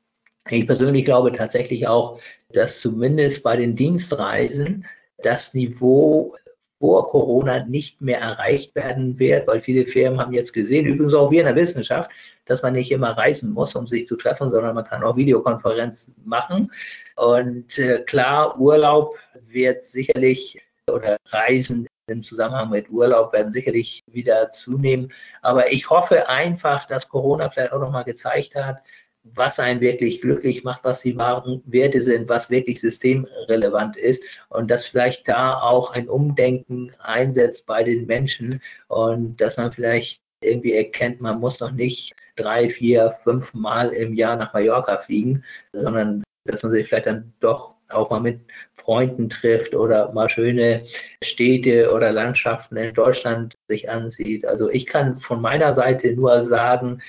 Ich 0.50 0.66
persönlich 0.66 1.04
glaube 1.04 1.32
tatsächlich 1.32 1.86
auch, 1.86 2.20
dass 2.48 2.80
zumindest 2.80 3.42
bei 3.42 3.56
den 3.56 3.76
Dienstreisen 3.76 4.86
das 5.18 5.54
Niveau 5.54 6.34
vor 6.80 7.08
Corona 7.08 7.64
nicht 7.64 8.00
mehr 8.00 8.20
erreicht 8.20 8.74
werden 8.74 9.18
wird, 9.18 9.46
weil 9.48 9.60
viele 9.60 9.86
Firmen 9.86 10.20
haben 10.20 10.32
jetzt 10.32 10.52
gesehen, 10.52 10.86
übrigens 10.86 11.14
auch 11.14 11.30
wir 11.30 11.40
in 11.40 11.46
der 11.46 11.56
Wissenschaft, 11.56 12.10
dass 12.46 12.62
man 12.62 12.74
nicht 12.74 12.90
immer 12.92 13.10
reisen 13.10 13.52
muss, 13.52 13.74
um 13.74 13.86
sich 13.86 14.06
zu 14.06 14.16
treffen, 14.16 14.52
sondern 14.52 14.74
man 14.74 14.84
kann 14.84 15.02
auch 15.02 15.16
Videokonferenzen 15.16 16.14
machen. 16.24 16.70
Und 17.16 17.78
äh, 17.78 18.02
klar, 18.02 18.58
Urlaub 18.58 19.16
wird 19.48 19.84
sicherlich 19.84 20.60
oder 20.90 21.16
Reisen 21.26 21.86
im 22.06 22.22
Zusammenhang 22.22 22.70
mit 22.70 22.88
Urlaub 22.90 23.32
werden 23.32 23.52
sicherlich 23.52 24.02
wieder 24.06 24.50
zunehmen. 24.52 25.12
Aber 25.42 25.70
ich 25.72 25.90
hoffe 25.90 26.28
einfach, 26.28 26.86
dass 26.86 27.08
Corona 27.08 27.50
vielleicht 27.50 27.72
auch 27.72 27.80
nochmal 27.80 28.04
gezeigt 28.04 28.54
hat, 28.54 28.78
was 29.24 29.58
einen 29.58 29.80
wirklich 29.80 30.20
glücklich 30.20 30.64
macht, 30.64 30.84
was 30.84 31.02
die 31.02 31.16
wahren 31.16 31.62
Werte 31.66 32.00
sind, 32.00 32.28
was 32.28 32.50
wirklich 32.50 32.80
systemrelevant 32.80 33.96
ist 33.96 34.22
und 34.48 34.70
dass 34.70 34.86
vielleicht 34.86 35.28
da 35.28 35.60
auch 35.60 35.90
ein 35.90 36.08
Umdenken 36.08 36.92
einsetzt 36.98 37.66
bei 37.66 37.82
den 37.82 38.06
Menschen 38.06 38.62
und 38.88 39.40
dass 39.40 39.56
man 39.56 39.72
vielleicht 39.72 40.20
irgendwie 40.40 40.74
erkennt, 40.74 41.20
man 41.20 41.40
muss 41.40 41.60
noch 41.60 41.72
nicht 41.72 42.14
drei, 42.36 42.68
vier, 42.68 43.12
fünf 43.24 43.54
Mal 43.54 43.90
im 43.90 44.14
Jahr 44.14 44.36
nach 44.36 44.54
Mallorca 44.54 44.98
fliegen, 44.98 45.44
sondern 45.72 46.22
dass 46.44 46.62
man 46.62 46.72
sich 46.72 46.88
vielleicht 46.88 47.06
dann 47.06 47.32
doch 47.40 47.74
auch 47.90 48.10
mal 48.10 48.20
mit 48.20 48.40
Freunden 48.74 49.28
trifft 49.28 49.74
oder 49.74 50.12
mal 50.12 50.28
schöne 50.28 50.84
Städte 51.24 51.92
oder 51.92 52.12
Landschaften 52.12 52.76
in 52.76 52.94
Deutschland 52.94 53.54
sich 53.66 53.90
ansieht. 53.90 54.44
Also 54.46 54.68
ich 54.70 54.86
kann 54.86 55.16
von 55.16 55.40
meiner 55.40 55.74
Seite 55.74 56.12
nur 56.14 56.42
sagen, 56.42 57.00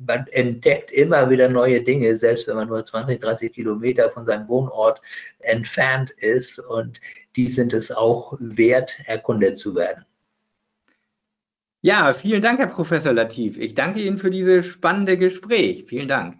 man 0.00 0.26
entdeckt 0.28 0.92
immer 0.92 1.30
wieder 1.30 1.48
neue 1.48 1.82
Dinge, 1.82 2.16
selbst 2.16 2.46
wenn 2.46 2.56
man 2.56 2.68
nur 2.68 2.84
20, 2.84 3.20
30 3.20 3.52
Kilometer 3.52 4.10
von 4.10 4.26
seinem 4.26 4.48
Wohnort 4.48 5.00
entfernt 5.40 6.10
ist. 6.10 6.58
Und 6.58 7.00
die 7.36 7.48
sind 7.48 7.72
es 7.72 7.90
auch 7.90 8.36
wert, 8.40 8.98
erkundet 9.06 9.58
zu 9.58 9.74
werden. 9.74 10.04
Ja, 11.80 12.12
vielen 12.12 12.42
Dank, 12.42 12.58
Herr 12.58 12.66
Professor 12.66 13.12
Latif. 13.12 13.56
Ich 13.56 13.74
danke 13.74 14.00
Ihnen 14.00 14.18
für 14.18 14.30
dieses 14.30 14.66
spannende 14.66 15.16
Gespräch. 15.16 15.84
Vielen 15.88 16.08
Dank. 16.08 16.38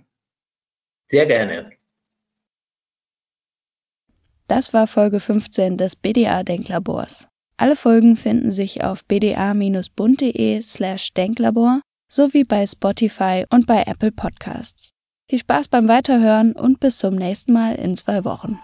Sehr 1.09 1.27
gerne. 1.27 1.73
Das 4.49 4.73
war 4.73 4.87
Folge 4.87 5.21
15 5.21 5.77
des 5.77 5.95
BDA 5.95 6.43
Denklabors. 6.43 7.29
Alle 7.57 7.77
Folgen 7.77 8.17
finden 8.17 8.51
sich 8.51 8.83
auf 8.83 9.05
bda-bund.de 9.05 10.63
slash 10.63 11.13
denklabor 11.13 11.83
sowie 12.09 12.45
bei 12.45 12.67
Spotify 12.67 13.45
und 13.51 13.67
bei 13.67 13.83
Apple 13.83 14.13
Podcasts. 14.13 14.93
Viel 15.29 15.41
Spaß 15.41 15.69
beim 15.69 15.89
Weiterhören 15.89 16.53
und 16.53 16.81
bis 16.81 16.99
zum 16.99 17.15
nächsten 17.15 17.53
Mal 17.53 17.75
in 17.75 17.97
zwei 17.97 18.25
Wochen. 18.25 18.59